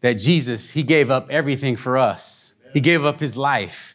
That 0.00 0.14
Jesus, 0.14 0.70
he 0.72 0.82
gave 0.82 1.08
up 1.08 1.28
everything 1.30 1.76
for 1.76 1.96
us. 1.96 2.54
He 2.72 2.80
gave 2.80 3.04
up 3.04 3.20
his 3.20 3.36
life 3.36 3.94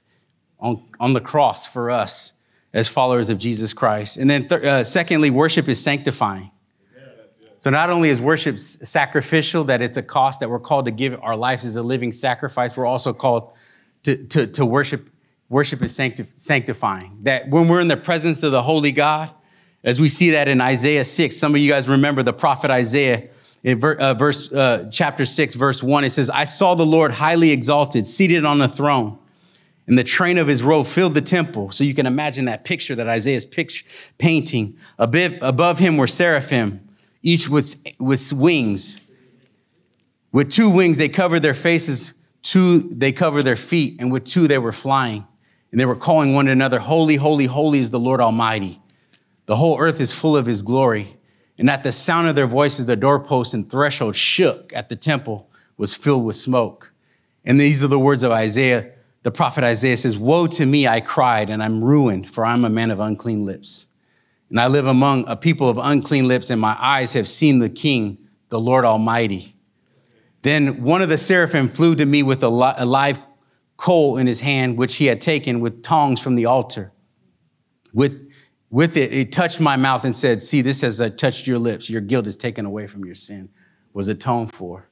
on, 0.62 0.82
on 0.98 1.12
the 1.12 1.20
cross 1.20 1.66
for 1.66 1.92
us 1.92 2.32
as 2.74 2.88
followers 2.88 3.30
of 3.30 3.38
Jesus 3.38 3.74
Christ. 3.74 4.16
And 4.16 4.30
then 4.30 4.48
th- 4.48 4.64
uh, 4.64 4.84
secondly, 4.86 5.30
worship 5.30 5.68
is 5.68 5.84
sanctifying. 5.84 6.52
So 7.60 7.70
not 7.70 7.90
only 7.90 8.10
is 8.10 8.22
worship 8.22 8.60
sacrificial, 8.60 9.64
that 9.66 9.82
it's 9.82 9.98
a 9.98 10.04
cost 10.04 10.40
that 10.42 10.50
we're 10.50 10.60
called 10.60 10.86
to 10.86 10.92
give 10.92 11.20
our 11.22 11.36
lives 11.36 11.66
as 11.66 11.76
a 11.76 11.82
living 11.82 12.14
sacrifice, 12.14 12.78
we're 12.78 12.86
also 12.86 13.14
called 13.14 13.54
to, 14.04 14.16
to, 14.28 14.48
to 14.48 14.66
worship. 14.66 15.10
Worship 15.50 15.82
is 15.82 15.98
sanctif- 15.98 16.28
sanctifying. 16.36 17.18
That 17.24 17.50
when 17.50 17.68
we're 17.68 17.82
in 17.82 17.88
the 17.88 17.98
presence 17.98 18.44
of 18.44 18.52
the 18.52 18.62
holy 18.62 18.92
God, 18.92 19.32
as 19.84 20.00
we 20.00 20.10
see 20.10 20.32
that 20.32 20.48
in 20.48 20.62
Isaiah 20.62 21.06
6, 21.06 21.36
some 21.36 21.56
of 21.56 21.62
you 21.62 21.72
guys 21.72 21.88
remember 21.88 22.22
the 22.22 22.34
prophet 22.34 22.70
Isaiah 22.70 23.30
in 23.64 23.84
uh, 23.84 24.14
verse, 24.14 24.52
uh, 24.52 24.90
chapter 24.92 25.26
6, 25.26 25.56
verse 25.56 25.82
1. 25.82 26.04
It 26.04 26.12
says, 26.12 26.30
I 26.30 26.44
saw 26.44 26.76
the 26.76 26.86
Lord 26.86 27.12
highly 27.14 27.52
exalted, 27.52 28.06
seated 28.06 28.46
on 28.46 28.60
the 28.60 28.68
throne, 28.68 29.18
and 29.88 29.98
the 29.98 30.04
train 30.04 30.38
of 30.38 30.48
his 30.48 30.62
robe 30.62 30.86
filled 30.86 31.16
the 31.16 31.22
temple. 31.22 31.72
So 31.72 31.84
you 31.84 31.96
can 31.96 32.06
imagine 32.06 32.46
that 32.46 32.66
picture 32.66 32.94
that 32.96 33.08
Isaiah 33.08 33.38
is 33.38 33.46
picture, 33.46 33.86
painting. 34.18 34.78
Above 35.00 35.80
him 35.80 35.98
were 35.98 36.08
seraphim 36.08 36.87
each 37.28 37.50
with, 37.50 37.76
with 38.00 38.32
wings. 38.32 39.02
With 40.32 40.50
two 40.50 40.70
wings, 40.70 40.98
they 40.98 41.10
covered 41.10 41.42
their 41.42 41.54
faces, 41.54 42.14
two, 42.42 42.88
they 42.90 43.12
covered 43.12 43.44
their 43.44 43.58
feet, 43.58 43.98
and 44.00 44.14
with 44.14 44.24
two, 44.24 44.48
they 44.48 44.58
were 44.58 44.72
flying. 44.72 45.28
And 45.72 45.80
they 45.80 45.86
were 45.86 45.98
calling 45.98 46.34
one 46.34 46.48
another, 46.48 46.80
Holy, 46.80 47.18
holy, 47.18 47.46
holy 47.46 47.80
is 47.80 47.92
the 47.92 48.00
Lord 48.00 48.22
Almighty. 48.22 48.82
The 49.46 49.58
whole 49.58 49.78
earth 49.78 50.00
is 50.00 50.14
full 50.14 50.38
of 50.38 50.46
his 50.46 50.62
glory. 50.62 51.18
And 51.58 51.70
at 51.70 51.84
the 51.84 51.92
sound 51.92 52.30
of 52.30 52.36
their 52.36 52.48
voices, 52.48 52.86
the 52.86 52.96
doorposts 52.96 53.54
and 53.54 53.70
threshold 53.70 54.16
shook 54.16 54.72
at 54.74 54.88
the 54.88 54.96
temple 54.96 55.50
was 55.76 55.94
filled 55.94 56.24
with 56.24 56.38
smoke. 56.38 56.94
And 57.44 57.60
these 57.60 57.84
are 57.84 57.88
the 57.88 58.00
words 58.00 58.24
of 58.24 58.32
Isaiah. 58.32 58.94
The 59.24 59.32
prophet 59.32 59.66
Isaiah 59.66 59.98
says, 59.98 60.18
Woe 60.18 60.48
to 60.48 60.66
me, 60.66 60.88
I 60.88 61.02
cried, 61.02 61.50
and 61.50 61.62
I'm 61.62 61.84
ruined, 61.84 62.30
for 62.30 62.46
I'm 62.46 62.64
a 62.64 62.70
man 62.70 62.90
of 62.90 63.02
unclean 63.02 63.44
lips. 63.44 63.88
And 64.50 64.60
I 64.60 64.68
live 64.68 64.88
among 64.88 65.26
a 65.28 65.36
people 65.36 65.70
of 65.70 65.78
unclean 65.78 66.28
lips, 66.28 66.50
and 66.50 66.60
my 66.60 66.78
eyes 66.80 67.14
have 67.14 67.28
seen 67.28 67.60
the 67.60 67.70
King, 67.70 68.18
the 68.50 68.60
Lord 68.60 68.86
Almighty. 68.86 69.56
Then 70.42 70.84
one 70.84 71.02
of 71.02 71.10
the 71.10 71.18
seraphim 71.18 71.68
flew 71.68 71.96
to 71.96 72.06
me 72.06 72.24
with 72.24 72.44
a 72.44 72.50
live 72.50 73.20
coal 73.76 74.18
in 74.18 74.28
his 74.28 74.40
hand, 74.40 74.78
which 74.78 74.96
he 74.96 75.06
had 75.08 75.20
taken 75.20 75.60
with 75.60 75.84
tongs 75.84 76.22
from 76.22 76.36
the 76.36 76.46
altar. 76.46 76.92
With, 77.94 78.32
with 78.70 78.96
it, 78.96 79.14
it 79.14 79.32
touched 79.32 79.60
my 79.60 79.76
mouth 79.76 80.04
and 80.04 80.16
said, 80.16 80.42
See, 80.42 80.62
this 80.62 80.82
has 80.82 81.02
uh, 81.02 81.10
touched 81.10 81.48
your 81.48 81.60
lips. 81.60 81.90
Your 81.90 82.02
guilt 82.02 82.28
is 82.28 82.38
taken 82.38 82.66
away 82.66 82.88
from 82.88 83.06
your 83.06 83.16
sin, 83.16 83.50
was 83.94 84.08
atoned 84.08 84.54
for. 84.54 84.90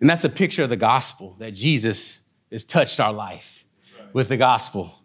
And 0.00 0.08
that's 0.08 0.24
a 0.24 0.28
picture 0.28 0.62
of 0.62 0.70
the 0.70 0.76
gospel 0.76 1.36
that 1.38 1.52
Jesus 1.52 2.20
has 2.50 2.64
touched 2.64 3.00
our 3.00 3.12
life 3.12 3.64
with 4.12 4.28
the 4.28 4.36
gospel 4.36 5.01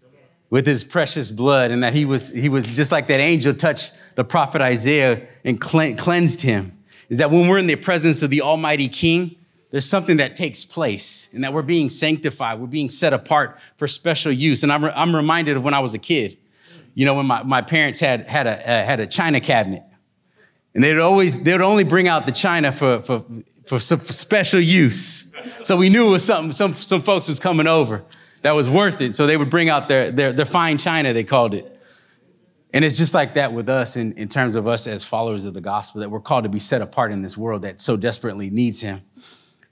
with 0.50 0.66
his 0.66 0.84
precious 0.84 1.32
blood 1.32 1.72
and 1.72 1.84
that 1.84 1.94
he 1.94 2.06
was, 2.06 2.30
he 2.30 2.50
was 2.50 2.66
just 2.66 2.92
like 2.92 3.08
that 3.08 3.20
angel 3.20 3.54
touched 3.54 3.94
the 4.16 4.24
prophet 4.24 4.62
Isaiah 4.62 5.28
and 5.44 5.60
cleansed 5.60 6.42
him. 6.42 6.74
Is 7.10 7.18
that 7.20 7.32
when 7.32 7.48
we're 7.48 7.58
in 7.58 7.68
the 7.68 7.76
presence 7.76 8.22
of 8.22 8.30
the 8.30 8.42
Almighty 8.42 8.88
King, 8.88 9.36
there's 9.72 9.88
something 9.88 10.18
that 10.18 10.36
takes 10.36 10.64
place 10.64 11.30
and 11.34 11.44
that 11.44 11.54
we're 11.54 11.62
being 11.62 11.90
sanctified, 11.90 12.60
we're 12.60 12.68
being 12.68 12.90
set 12.90 13.14
apart 13.14 13.60
for 13.76 13.88
special 13.88 14.32
use. 14.32 14.64
And 14.64 14.72
I'm, 14.72 14.86
re- 14.86 14.94
I'm 14.96 15.16
reminded 15.16 15.58
of 15.58 15.64
when 15.64 15.74
I 15.74 15.80
was 15.80 15.94
a 15.94 16.00
kid, 16.00 16.38
you 16.94 17.06
know, 17.06 17.16
when 17.16 17.26
my, 17.26 17.44
my 17.44 17.62
parents 17.62 18.00
had, 18.00 18.28
had, 18.28 18.48
a, 18.48 18.52
uh, 18.52 18.86
had 18.86 19.00
a 19.00 19.08
china 19.08 19.40
cabinet. 19.42 19.84
And 20.74 20.84
they'd 20.84 21.00
always, 21.00 21.40
they 21.40 21.52
would 21.52 21.62
only 21.62 21.84
bring 21.84 22.08
out 22.08 22.26
the 22.26 22.32
china 22.32 22.72
for, 22.72 23.02
for, 23.02 23.26
for, 23.66 23.80
for 23.80 24.14
special 24.14 24.60
use. 24.60 25.26
So 25.64 25.76
we 25.76 25.90
knew 25.90 26.08
it 26.08 26.12
was 26.12 26.26
something, 26.26 26.54
some, 26.54 26.74
some 26.74 27.02
folks 27.02 27.28
was 27.28 27.40
coming 27.40 27.68
over 27.68 28.04
that 28.48 28.56
was 28.56 28.70
worth 28.70 29.02
it. 29.02 29.14
So 29.14 29.28
they 29.28 29.36
would 29.36 29.50
bring 29.50 29.68
out 29.68 29.90
their, 29.90 30.10
their, 30.10 30.32
their 30.32 30.46
fine 30.46 30.78
china, 30.78 31.12
they 31.12 31.26
called 31.26 31.54
it. 31.54 31.78
And 32.74 32.86
it's 32.86 32.98
just 32.98 33.14
like 33.14 33.34
that 33.34 33.52
with 33.52 33.68
us 33.68 33.98
in, 33.98 34.14
in 34.14 34.30
terms 34.30 34.56
of 34.56 34.70
us 34.70 34.88
as 34.88 35.04
followers 35.04 35.44
of 35.44 35.54
the 35.54 35.60
gospel, 35.60 36.00
that 36.00 36.10
we're 36.10 36.22
called 36.22 36.44
to 36.44 36.50
be 36.50 36.58
set 36.58 36.82
apart 36.82 37.12
in 37.12 37.22
this 37.22 37.36
world 37.36 37.64
that 37.64 37.82
so 37.82 37.98
desperately 37.98 38.50
needs 38.50 38.80
him 38.80 39.02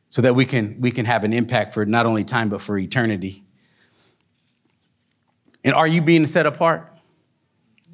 so 0.09 0.21
that 0.23 0.35
we 0.35 0.45
can, 0.45 0.81
we 0.81 0.91
can 0.91 1.05
have 1.05 1.23
an 1.23 1.31
impact 1.31 1.73
for 1.73 1.85
not 1.85 2.05
only 2.05 2.25
time, 2.25 2.49
but 2.49 2.61
for 2.61 2.77
eternity. 2.77 3.45
And 5.63 5.73
are 5.73 5.87
you 5.87 6.01
being 6.01 6.27
set 6.27 6.45
apart? 6.45 6.93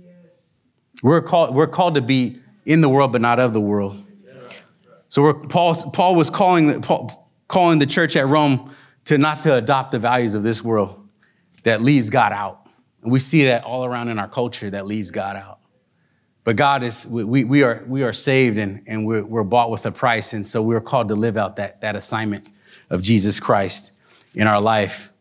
Yes. 0.04 0.16
We're, 1.04 1.22
called, 1.22 1.54
we're 1.54 1.68
called 1.68 1.94
to 1.94 2.02
be 2.02 2.40
in 2.66 2.82
the 2.82 2.90
world, 2.90 3.12
but 3.12 3.22
not 3.22 3.40
of 3.40 3.54
the 3.54 3.62
world. 3.62 4.04
So 5.10 5.32
Paul, 5.32 5.76
Paul 5.94 6.16
was 6.16 6.32
calling, 6.32 6.82
Paul, 6.82 7.30
calling 7.48 7.78
the 7.78 7.86
church 7.86 8.16
at 8.16 8.26
Rome 8.26 8.74
to 9.06 9.18
not 9.18 9.44
to 9.44 9.56
adopt 9.56 9.92
the 9.92 10.00
values 10.00 10.36
of 10.36 10.44
this 10.44 10.64
world 10.64 11.08
that 11.64 11.82
leaves 11.82 12.10
God 12.10 12.32
out. 12.32 12.68
And 13.04 13.12
we 13.12 13.20
see 13.20 13.46
that 13.46 13.64
all 13.64 13.86
around 13.86 14.10
in 14.10 14.20
our 14.20 14.28
culture 14.28 14.70
that 14.70 14.86
leaves 14.86 15.12
God 15.12 15.36
out. 15.36 15.60
But 16.44 16.56
God 16.56 16.84
is, 16.84 17.06
we, 17.06 17.44
we, 17.44 17.64
are, 17.64 17.84
we 17.88 18.04
are 18.04 18.14
saved 18.14 18.58
and, 18.58 18.82
and 18.88 19.06
we're, 19.06 19.24
we're 19.24 19.44
bought 19.44 19.70
with 19.70 19.86
a 19.86 19.92
price. 19.92 20.34
And 20.34 20.46
so 20.46 20.62
we're 20.62 20.82
called 20.82 21.10
to 21.10 21.16
live 21.16 21.38
out 21.38 21.56
that, 21.58 21.82
that 21.82 21.96
assignment 21.96 22.50
of 22.90 23.02
Jesus 23.02 23.40
Christ 23.40 23.92
in 24.34 24.48
our 24.48 24.60
life. 24.60 25.14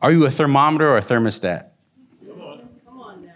Are 0.00 0.12
you 0.12 0.26
a 0.26 0.30
thermometer 0.30 0.88
or 0.88 0.98
a 0.98 1.02
thermostat? 1.02 1.68
Come 2.26 2.40
on. 2.42 2.68
Come 2.84 3.00
on 3.00 3.24
now. 3.24 3.32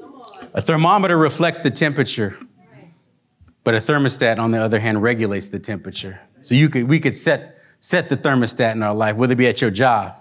Come 0.00 0.14
on. 0.14 0.48
A 0.52 0.60
thermometer 0.60 1.16
reflects 1.16 1.60
the 1.60 1.70
temperature, 1.70 2.36
but 3.62 3.74
a 3.74 3.78
thermostat, 3.78 4.38
on 4.38 4.50
the 4.50 4.60
other 4.60 4.80
hand, 4.80 5.00
regulates 5.00 5.48
the 5.48 5.60
temperature. 5.60 6.20
So 6.40 6.56
you 6.56 6.68
could, 6.68 6.88
we 6.88 6.98
could 6.98 7.14
set 7.14 7.53
set 7.84 8.08
the 8.08 8.16
thermostat 8.16 8.72
in 8.72 8.82
our 8.82 8.94
life, 8.94 9.14
whether 9.14 9.34
it 9.34 9.36
be 9.36 9.46
at 9.46 9.60
your 9.60 9.70
job. 9.70 10.14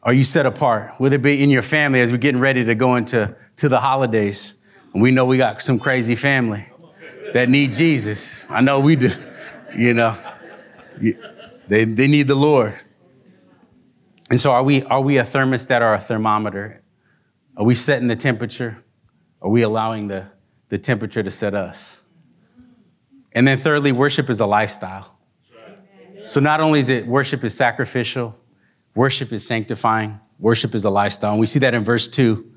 Are 0.00 0.12
you 0.12 0.22
set 0.22 0.46
apart? 0.46 0.92
Whether 0.98 1.16
it 1.16 1.22
be 1.22 1.42
in 1.42 1.50
your 1.50 1.60
family 1.60 2.00
as 2.00 2.12
we're 2.12 2.18
getting 2.18 2.40
ready 2.40 2.64
to 2.66 2.76
go 2.76 2.94
into 2.94 3.34
to 3.56 3.68
the 3.68 3.80
holidays. 3.80 4.54
And 4.92 5.02
we 5.02 5.10
know 5.10 5.24
we 5.24 5.38
got 5.38 5.60
some 5.60 5.80
crazy 5.80 6.14
family 6.14 6.68
that 7.32 7.48
need 7.48 7.72
Jesus. 7.72 8.46
I 8.48 8.60
know 8.60 8.78
we 8.78 8.94
do. 8.94 9.10
You 9.76 9.92
know, 9.92 10.16
they, 11.66 11.84
they 11.84 12.06
need 12.06 12.28
the 12.28 12.36
Lord. 12.36 12.78
And 14.30 14.40
so 14.40 14.52
are 14.52 14.62
we, 14.62 14.84
are 14.84 15.00
we 15.00 15.18
a 15.18 15.24
thermostat 15.24 15.80
or 15.80 15.94
a 15.94 16.00
thermometer? 16.00 16.80
Are 17.56 17.64
we 17.64 17.74
setting 17.74 18.06
the 18.06 18.14
temperature? 18.14 18.84
Are 19.42 19.50
we 19.50 19.62
allowing 19.62 20.06
the, 20.06 20.26
the 20.68 20.78
temperature 20.78 21.24
to 21.24 21.30
set 21.32 21.54
us? 21.54 22.02
And 23.32 23.48
then 23.48 23.58
thirdly, 23.58 23.90
worship 23.90 24.30
is 24.30 24.38
a 24.38 24.46
lifestyle. 24.46 25.16
So 26.30 26.38
not 26.38 26.60
only 26.60 26.78
is 26.78 26.88
it 26.88 27.08
worship 27.08 27.42
is 27.42 27.56
sacrificial, 27.56 28.36
worship 28.94 29.32
is 29.32 29.44
sanctifying, 29.44 30.20
worship 30.38 30.76
is 30.76 30.84
a 30.84 30.90
lifestyle. 30.90 31.32
And 31.32 31.40
we 31.40 31.46
see 31.46 31.58
that 31.58 31.74
in 31.74 31.82
verse 31.82 32.06
two. 32.06 32.52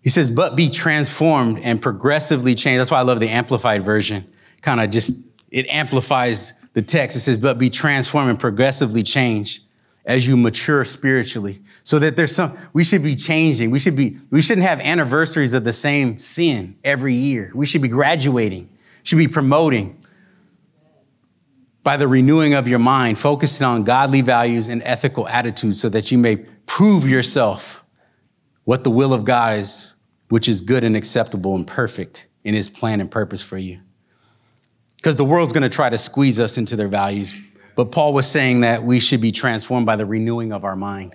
He 0.00 0.08
says, 0.08 0.30
but 0.30 0.56
be 0.56 0.70
transformed 0.70 1.58
and 1.58 1.82
progressively 1.82 2.54
changed. 2.54 2.80
That's 2.80 2.90
why 2.90 3.00
I 3.00 3.02
love 3.02 3.20
the 3.20 3.28
amplified 3.28 3.84
version. 3.84 4.26
Kind 4.62 4.80
of 4.80 4.88
just, 4.88 5.12
it 5.50 5.66
amplifies 5.68 6.54
the 6.72 6.80
text. 6.80 7.14
It 7.14 7.20
says, 7.20 7.36
but 7.36 7.58
be 7.58 7.68
transformed 7.68 8.30
and 8.30 8.40
progressively 8.40 9.02
changed 9.02 9.64
as 10.06 10.26
you 10.26 10.34
mature 10.34 10.82
spiritually. 10.86 11.60
So 11.82 11.98
that 11.98 12.16
there's 12.16 12.34
some, 12.34 12.56
we 12.72 12.84
should 12.84 13.02
be 13.02 13.16
changing. 13.16 13.70
We 13.70 13.80
should 13.80 13.96
be, 13.96 14.18
we 14.30 14.40
shouldn't 14.40 14.66
have 14.66 14.80
anniversaries 14.80 15.52
of 15.52 15.64
the 15.64 15.74
same 15.74 16.16
sin 16.16 16.74
every 16.82 17.14
year. 17.14 17.52
We 17.54 17.66
should 17.66 17.82
be 17.82 17.88
graduating, 17.88 18.70
should 19.02 19.18
be 19.18 19.28
promoting, 19.28 20.00
by 21.84 21.98
the 21.98 22.08
renewing 22.08 22.54
of 22.54 22.66
your 22.66 22.78
mind, 22.78 23.18
focusing 23.18 23.64
on 23.64 23.84
godly 23.84 24.22
values 24.22 24.70
and 24.70 24.82
ethical 24.84 25.28
attitudes 25.28 25.80
so 25.80 25.88
that 25.90 26.10
you 26.10 26.18
may 26.18 26.36
prove 26.66 27.06
yourself 27.06 27.84
what 28.64 28.82
the 28.84 28.90
will 28.90 29.12
of 29.12 29.24
God 29.24 29.58
is, 29.58 29.94
which 30.30 30.48
is 30.48 30.62
good 30.62 30.82
and 30.82 30.96
acceptable 30.96 31.54
and 31.54 31.66
perfect 31.66 32.26
in 32.42 32.54
his 32.54 32.70
plan 32.70 33.00
and 33.00 33.10
purpose 33.10 33.42
for 33.42 33.58
you. 33.58 33.80
Because 34.96 35.16
the 35.16 35.24
world's 35.24 35.52
going 35.52 35.62
to 35.62 35.68
try 35.68 35.90
to 35.90 35.98
squeeze 35.98 36.40
us 36.40 36.56
into 36.56 36.74
their 36.74 36.88
values. 36.88 37.34
But 37.76 37.92
Paul 37.92 38.14
was 38.14 38.26
saying 38.26 38.62
that 38.62 38.82
we 38.82 38.98
should 38.98 39.20
be 39.20 39.30
transformed 39.30 39.84
by 39.84 39.96
the 39.96 40.06
renewing 40.06 40.52
of 40.52 40.64
our 40.64 40.76
mind. 40.76 41.14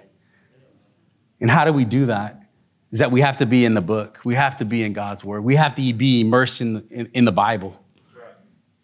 And 1.42 1.50
how 1.50 1.66
do 1.66 1.74
we 1.74 1.86
do 1.86 2.06
that? 2.06 2.44
Is 2.92 3.00
that 3.00 3.12
we 3.12 3.22
have 3.22 3.38
to 3.38 3.48
be 3.48 3.66
in 3.66 3.74
the 3.74 3.82
book. 3.82 4.20
We 4.24 4.36
have 4.36 4.58
to 4.58 4.66
be 4.66 4.84
in 4.84 4.94
God's 4.94 5.24
word. 5.24 5.44
We 5.44 5.56
have 5.56 5.74
to 5.76 5.94
be 5.94 6.22
immersed 6.22 6.62
in, 6.62 6.88
in, 6.92 7.10
in 7.14 7.26
the 7.26 7.32
Bible. 7.32 7.84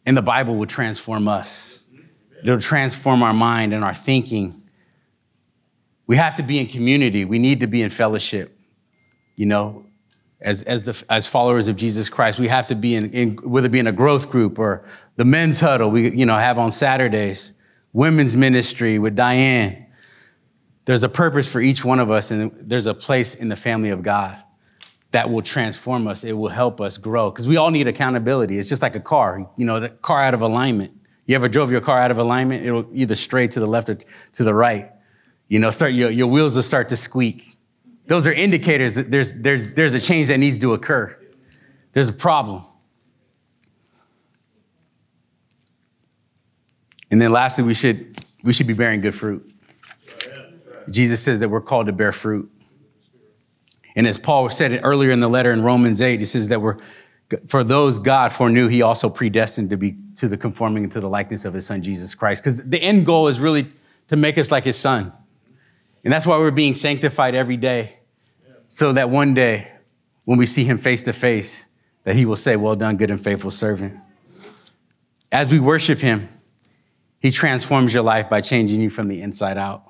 And 0.05 0.15
the 0.15 0.21
Bible 0.21 0.55
will 0.55 0.67
transform 0.67 1.27
us. 1.27 1.79
It'll 2.43 2.59
transform 2.59 3.23
our 3.23 3.33
mind 3.33 3.73
and 3.73 3.83
our 3.83 3.95
thinking. 3.95 4.63
We 6.05 6.15
have 6.17 6.35
to 6.35 6.43
be 6.43 6.59
in 6.59 6.67
community. 6.67 7.25
We 7.25 7.39
need 7.39 7.61
to 7.61 7.67
be 7.67 7.81
in 7.81 7.89
fellowship. 7.89 8.57
You 9.35 9.47
know, 9.47 9.85
as, 10.39 10.61
as, 10.63 10.83
the, 10.83 11.03
as 11.09 11.27
followers 11.27 11.67
of 11.67 11.75
Jesus 11.75 12.07
Christ, 12.07 12.37
we 12.37 12.47
have 12.47 12.67
to 12.67 12.75
be 12.75 12.93
in, 12.95 13.11
in, 13.11 13.35
whether 13.37 13.65
it 13.65 13.71
be 13.71 13.79
in 13.79 13.87
a 13.87 13.91
growth 13.91 14.29
group 14.29 14.59
or 14.59 14.85
the 15.15 15.25
men's 15.25 15.59
huddle 15.59 15.89
we 15.89 16.11
you 16.11 16.25
know, 16.25 16.37
have 16.37 16.59
on 16.59 16.71
Saturdays, 16.71 17.53
women's 17.91 18.35
ministry 18.35 18.99
with 18.99 19.15
Diane. 19.15 19.87
There's 20.85 21.03
a 21.03 21.09
purpose 21.09 21.49
for 21.49 21.61
each 21.61 21.83
one 21.83 21.99
of 21.99 22.11
us, 22.11 22.29
and 22.29 22.51
there's 22.61 22.85
a 22.85 22.93
place 22.93 23.33
in 23.33 23.49
the 23.49 23.55
family 23.55 23.89
of 23.89 24.03
God 24.03 24.37
that 25.15 25.29
will 25.29 25.41
transform 25.41 26.09
us. 26.09 26.25
It 26.25 26.33
will 26.33 26.49
help 26.49 26.81
us 26.81 26.97
grow 26.97 27.31
because 27.31 27.47
we 27.47 27.55
all 27.55 27.71
need 27.71 27.87
accountability. 27.87 28.57
It's 28.57 28.67
just 28.67 28.81
like 28.81 28.97
a 28.97 28.99
car, 28.99 29.49
you 29.55 29.65
know, 29.65 29.79
the 29.79 29.87
car 29.87 30.21
out 30.21 30.33
of 30.33 30.41
alignment. 30.41 30.91
You 31.25 31.35
ever 31.35 31.47
drove 31.47 31.71
your 31.71 31.79
car 31.79 31.97
out 31.97 32.11
of 32.11 32.17
alignment? 32.17 32.65
It'll 32.65 32.85
either 32.93 33.15
stray 33.15 33.47
to 33.47 33.61
the 33.61 33.65
left 33.65 33.89
or 33.89 33.97
to 34.33 34.43
the 34.43 34.53
right. 34.53 34.91
You 35.47 35.59
know, 35.59 35.69
start 35.69 35.93
your, 35.93 36.09
your 36.09 36.27
wheels 36.27 36.57
will 36.57 36.63
start 36.63 36.89
to 36.89 36.97
squeak. 36.97 37.57
Those 38.07 38.27
are 38.27 38.33
indicators 38.33 38.95
that 38.95 39.09
there's, 39.09 39.31
there's, 39.35 39.69
there's 39.69 39.93
a 39.93 40.01
change 40.01 40.27
that 40.27 40.37
needs 40.37 40.59
to 40.59 40.73
occur. 40.73 41.17
There's 41.93 42.09
a 42.09 42.13
problem. 42.13 42.65
And 47.09 47.21
then 47.21 47.31
lastly, 47.31 47.63
we 47.63 47.73
should, 47.73 48.21
we 48.43 48.51
should 48.51 48.67
be 48.67 48.73
bearing 48.73 48.99
good 48.99 49.15
fruit. 49.15 49.49
Jesus 50.89 51.23
says 51.23 51.39
that 51.39 51.47
we're 51.47 51.61
called 51.61 51.85
to 51.85 51.93
bear 51.93 52.11
fruit. 52.11 52.51
And 53.95 54.07
as 54.07 54.17
Paul 54.17 54.49
said 54.49 54.71
it 54.71 54.81
earlier 54.83 55.11
in 55.11 55.19
the 55.19 55.29
letter 55.29 55.51
in 55.51 55.63
Romans 55.63 56.01
8, 56.01 56.19
he 56.19 56.25
says 56.25 56.49
that 56.49 56.61
we're, 56.61 56.77
for 57.47 57.63
those 57.63 57.99
God 57.99 58.33
foreknew, 58.33 58.67
he 58.67 58.81
also 58.81 59.09
predestined 59.09 59.69
to 59.69 59.77
be 59.77 59.95
to 60.15 60.27
the 60.27 60.37
conforming 60.37 60.89
to 60.89 60.99
the 60.99 61.09
likeness 61.09 61.45
of 61.45 61.53
his 61.53 61.65
son, 61.65 61.81
Jesus 61.81 62.13
Christ. 62.13 62.43
Because 62.43 62.63
the 62.63 62.81
end 62.81 63.05
goal 63.05 63.27
is 63.27 63.39
really 63.39 63.71
to 64.09 64.15
make 64.15 64.37
us 64.37 64.51
like 64.51 64.65
his 64.65 64.77
son. 64.77 65.13
And 66.03 66.13
that's 66.13 66.25
why 66.25 66.37
we're 66.37 66.51
being 66.51 66.75
sanctified 66.75 67.35
every 67.35 67.57
day. 67.57 67.97
So 68.69 68.93
that 68.93 69.09
one 69.09 69.33
day, 69.33 69.71
when 70.25 70.37
we 70.37 70.45
see 70.45 70.63
him 70.63 70.77
face 70.77 71.03
to 71.03 71.13
face, 71.13 71.65
that 72.03 72.15
he 72.15 72.25
will 72.25 72.35
say, 72.35 72.55
Well 72.55 72.75
done, 72.75 72.97
good 72.97 73.11
and 73.11 73.21
faithful 73.21 73.51
servant. 73.51 73.99
As 75.31 75.49
we 75.49 75.59
worship 75.59 75.99
him, 75.99 76.29
he 77.19 77.31
transforms 77.31 77.93
your 77.93 78.03
life 78.03 78.29
by 78.29 78.41
changing 78.41 78.81
you 78.81 78.89
from 78.89 79.07
the 79.07 79.21
inside 79.21 79.57
out. 79.57 79.83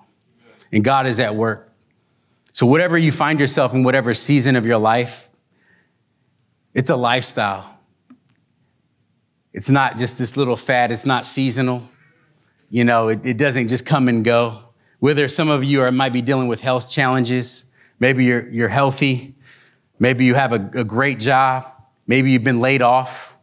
And 0.71 0.83
God 0.83 1.05
is 1.05 1.19
at 1.19 1.35
work. 1.35 1.71
So, 2.55 2.65
whatever 2.65 2.97
you 2.97 3.11
find 3.11 3.37
yourself 3.37 3.73
in, 3.73 3.83
whatever 3.83 4.13
season 4.13 4.55
of 4.55 4.65
your 4.65 4.77
life, 4.77 5.29
it's 6.73 6.89
a 6.89 6.95
lifestyle. 6.95 7.81
It's 9.51 9.69
not 9.69 9.97
just 9.97 10.17
this 10.17 10.37
little 10.37 10.55
fad, 10.55 10.89
it's 10.89 11.05
not 11.05 11.25
seasonal. 11.25 11.85
You 12.69 12.85
know, 12.85 13.09
it, 13.09 13.25
it 13.25 13.35
doesn't 13.35 13.67
just 13.67 13.85
come 13.85 14.07
and 14.07 14.23
go. 14.23 14.57
Whether 14.99 15.27
some 15.27 15.49
of 15.49 15.65
you 15.65 15.81
are, 15.81 15.91
might 15.91 16.13
be 16.13 16.21
dealing 16.21 16.47
with 16.47 16.61
health 16.61 16.89
challenges, 16.89 17.65
maybe 17.99 18.23
you're, 18.23 18.47
you're 18.47 18.69
healthy, 18.69 19.35
maybe 19.99 20.23
you 20.23 20.33
have 20.35 20.53
a, 20.53 20.79
a 20.79 20.85
great 20.85 21.19
job, 21.19 21.65
maybe 22.07 22.31
you've 22.31 22.45
been 22.45 22.61
laid 22.61 22.81
off. 22.81 23.35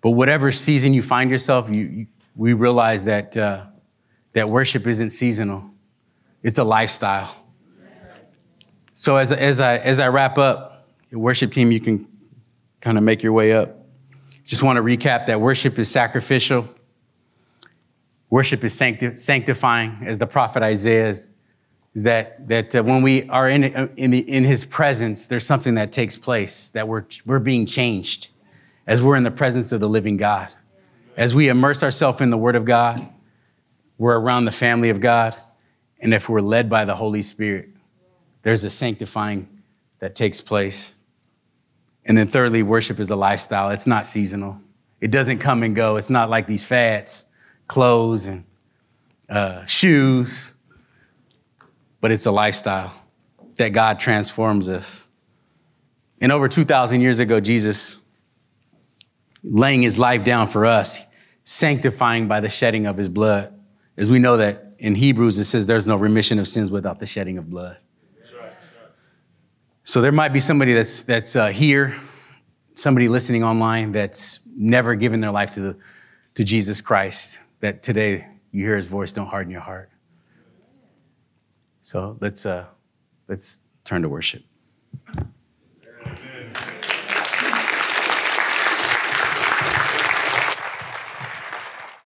But 0.00 0.10
whatever 0.10 0.50
season 0.50 0.92
you 0.92 1.02
find 1.02 1.30
yourself, 1.30 1.70
you, 1.70 1.84
you, 1.84 2.06
we 2.34 2.52
realize 2.52 3.04
that, 3.04 3.38
uh, 3.38 3.66
that 4.32 4.50
worship 4.50 4.88
isn't 4.88 5.10
seasonal, 5.10 5.70
it's 6.42 6.58
a 6.58 6.64
lifestyle. 6.64 7.44
So 9.00 9.16
as, 9.16 9.30
as, 9.30 9.60
I, 9.60 9.76
as 9.76 10.00
I 10.00 10.08
wrap 10.08 10.38
up, 10.38 10.88
worship 11.12 11.52
team, 11.52 11.70
you 11.70 11.78
can 11.78 12.08
kind 12.80 12.98
of 12.98 13.04
make 13.04 13.22
your 13.22 13.32
way 13.32 13.52
up. 13.52 13.76
Just 14.42 14.64
want 14.64 14.76
to 14.76 14.82
recap 14.82 15.26
that 15.26 15.40
worship 15.40 15.78
is 15.78 15.88
sacrificial. 15.88 16.68
Worship 18.28 18.64
is 18.64 18.74
sancti- 18.74 19.16
sanctifying, 19.16 19.98
as 20.04 20.18
the 20.18 20.26
prophet 20.26 20.64
Isaiah 20.64 21.10
is, 21.10 21.30
is 21.94 22.02
that, 22.02 22.48
that 22.48 22.74
uh, 22.74 22.82
when 22.82 23.02
we 23.02 23.28
are 23.28 23.48
in, 23.48 23.62
in, 23.62 24.10
the, 24.10 24.18
in 24.18 24.42
his 24.42 24.64
presence, 24.64 25.28
there's 25.28 25.46
something 25.46 25.76
that 25.76 25.92
takes 25.92 26.16
place, 26.16 26.72
that 26.72 26.88
we're, 26.88 27.04
we're 27.24 27.38
being 27.38 27.66
changed 27.66 28.30
as 28.88 29.00
we're 29.00 29.14
in 29.14 29.22
the 29.22 29.30
presence 29.30 29.70
of 29.70 29.78
the 29.78 29.88
living 29.88 30.16
God. 30.16 30.48
As 31.16 31.36
we 31.36 31.48
immerse 31.48 31.84
ourselves 31.84 32.20
in 32.20 32.30
the 32.30 32.36
word 32.36 32.56
of 32.56 32.64
God, 32.64 33.08
we're 33.96 34.18
around 34.18 34.46
the 34.46 34.50
family 34.50 34.90
of 34.90 35.00
God. 35.00 35.36
And 36.00 36.12
if 36.12 36.28
we're 36.28 36.40
led 36.40 36.68
by 36.68 36.84
the 36.84 36.96
Holy 36.96 37.22
Spirit, 37.22 37.68
there's 38.48 38.64
a 38.64 38.70
sanctifying 38.70 39.46
that 39.98 40.14
takes 40.14 40.40
place. 40.40 40.94
And 42.06 42.16
then, 42.16 42.28
thirdly, 42.28 42.62
worship 42.62 42.98
is 42.98 43.10
a 43.10 43.14
lifestyle. 43.14 43.68
It's 43.68 43.86
not 43.86 44.06
seasonal, 44.06 44.58
it 45.02 45.10
doesn't 45.10 45.40
come 45.40 45.62
and 45.62 45.76
go. 45.76 45.96
It's 45.96 46.08
not 46.08 46.30
like 46.30 46.46
these 46.46 46.64
fads, 46.64 47.26
clothes 47.66 48.26
and 48.26 48.44
uh, 49.28 49.66
shoes, 49.66 50.52
but 52.00 52.10
it's 52.10 52.24
a 52.24 52.30
lifestyle 52.30 52.94
that 53.56 53.74
God 53.74 54.00
transforms 54.00 54.70
us. 54.70 55.06
And 56.18 56.32
over 56.32 56.48
2,000 56.48 57.02
years 57.02 57.18
ago, 57.18 57.40
Jesus 57.40 57.98
laying 59.44 59.82
his 59.82 59.98
life 59.98 60.24
down 60.24 60.46
for 60.46 60.64
us, 60.64 61.02
sanctifying 61.44 62.28
by 62.28 62.40
the 62.40 62.48
shedding 62.48 62.86
of 62.86 62.96
his 62.96 63.10
blood. 63.10 63.52
As 63.98 64.10
we 64.10 64.18
know 64.18 64.38
that 64.38 64.72
in 64.78 64.94
Hebrews, 64.94 65.38
it 65.38 65.44
says 65.44 65.66
there's 65.66 65.86
no 65.86 65.96
remission 65.96 66.38
of 66.38 66.48
sins 66.48 66.70
without 66.70 66.98
the 66.98 67.04
shedding 67.04 67.36
of 67.36 67.50
blood. 67.50 67.76
So 69.88 70.02
there 70.02 70.12
might 70.12 70.34
be 70.34 70.40
somebody 70.40 70.74
that's, 70.74 71.02
that's 71.02 71.34
uh, 71.34 71.46
here, 71.46 71.96
somebody 72.74 73.08
listening 73.08 73.42
online 73.42 73.90
that's 73.90 74.40
never 74.54 74.94
given 74.94 75.22
their 75.22 75.30
life 75.30 75.52
to, 75.52 75.60
the, 75.60 75.76
to 76.34 76.44
Jesus 76.44 76.82
Christ, 76.82 77.38
that 77.60 77.82
today 77.82 78.26
you 78.52 78.66
hear 78.66 78.76
his 78.76 78.86
voice, 78.86 79.14
don't 79.14 79.28
harden 79.28 79.50
your 79.50 79.62
heart. 79.62 79.88
So 81.80 82.18
let's, 82.20 82.44
uh, 82.44 82.66
let's 83.28 83.60
turn 83.86 84.02
to 84.02 84.10
worship. 84.10 84.42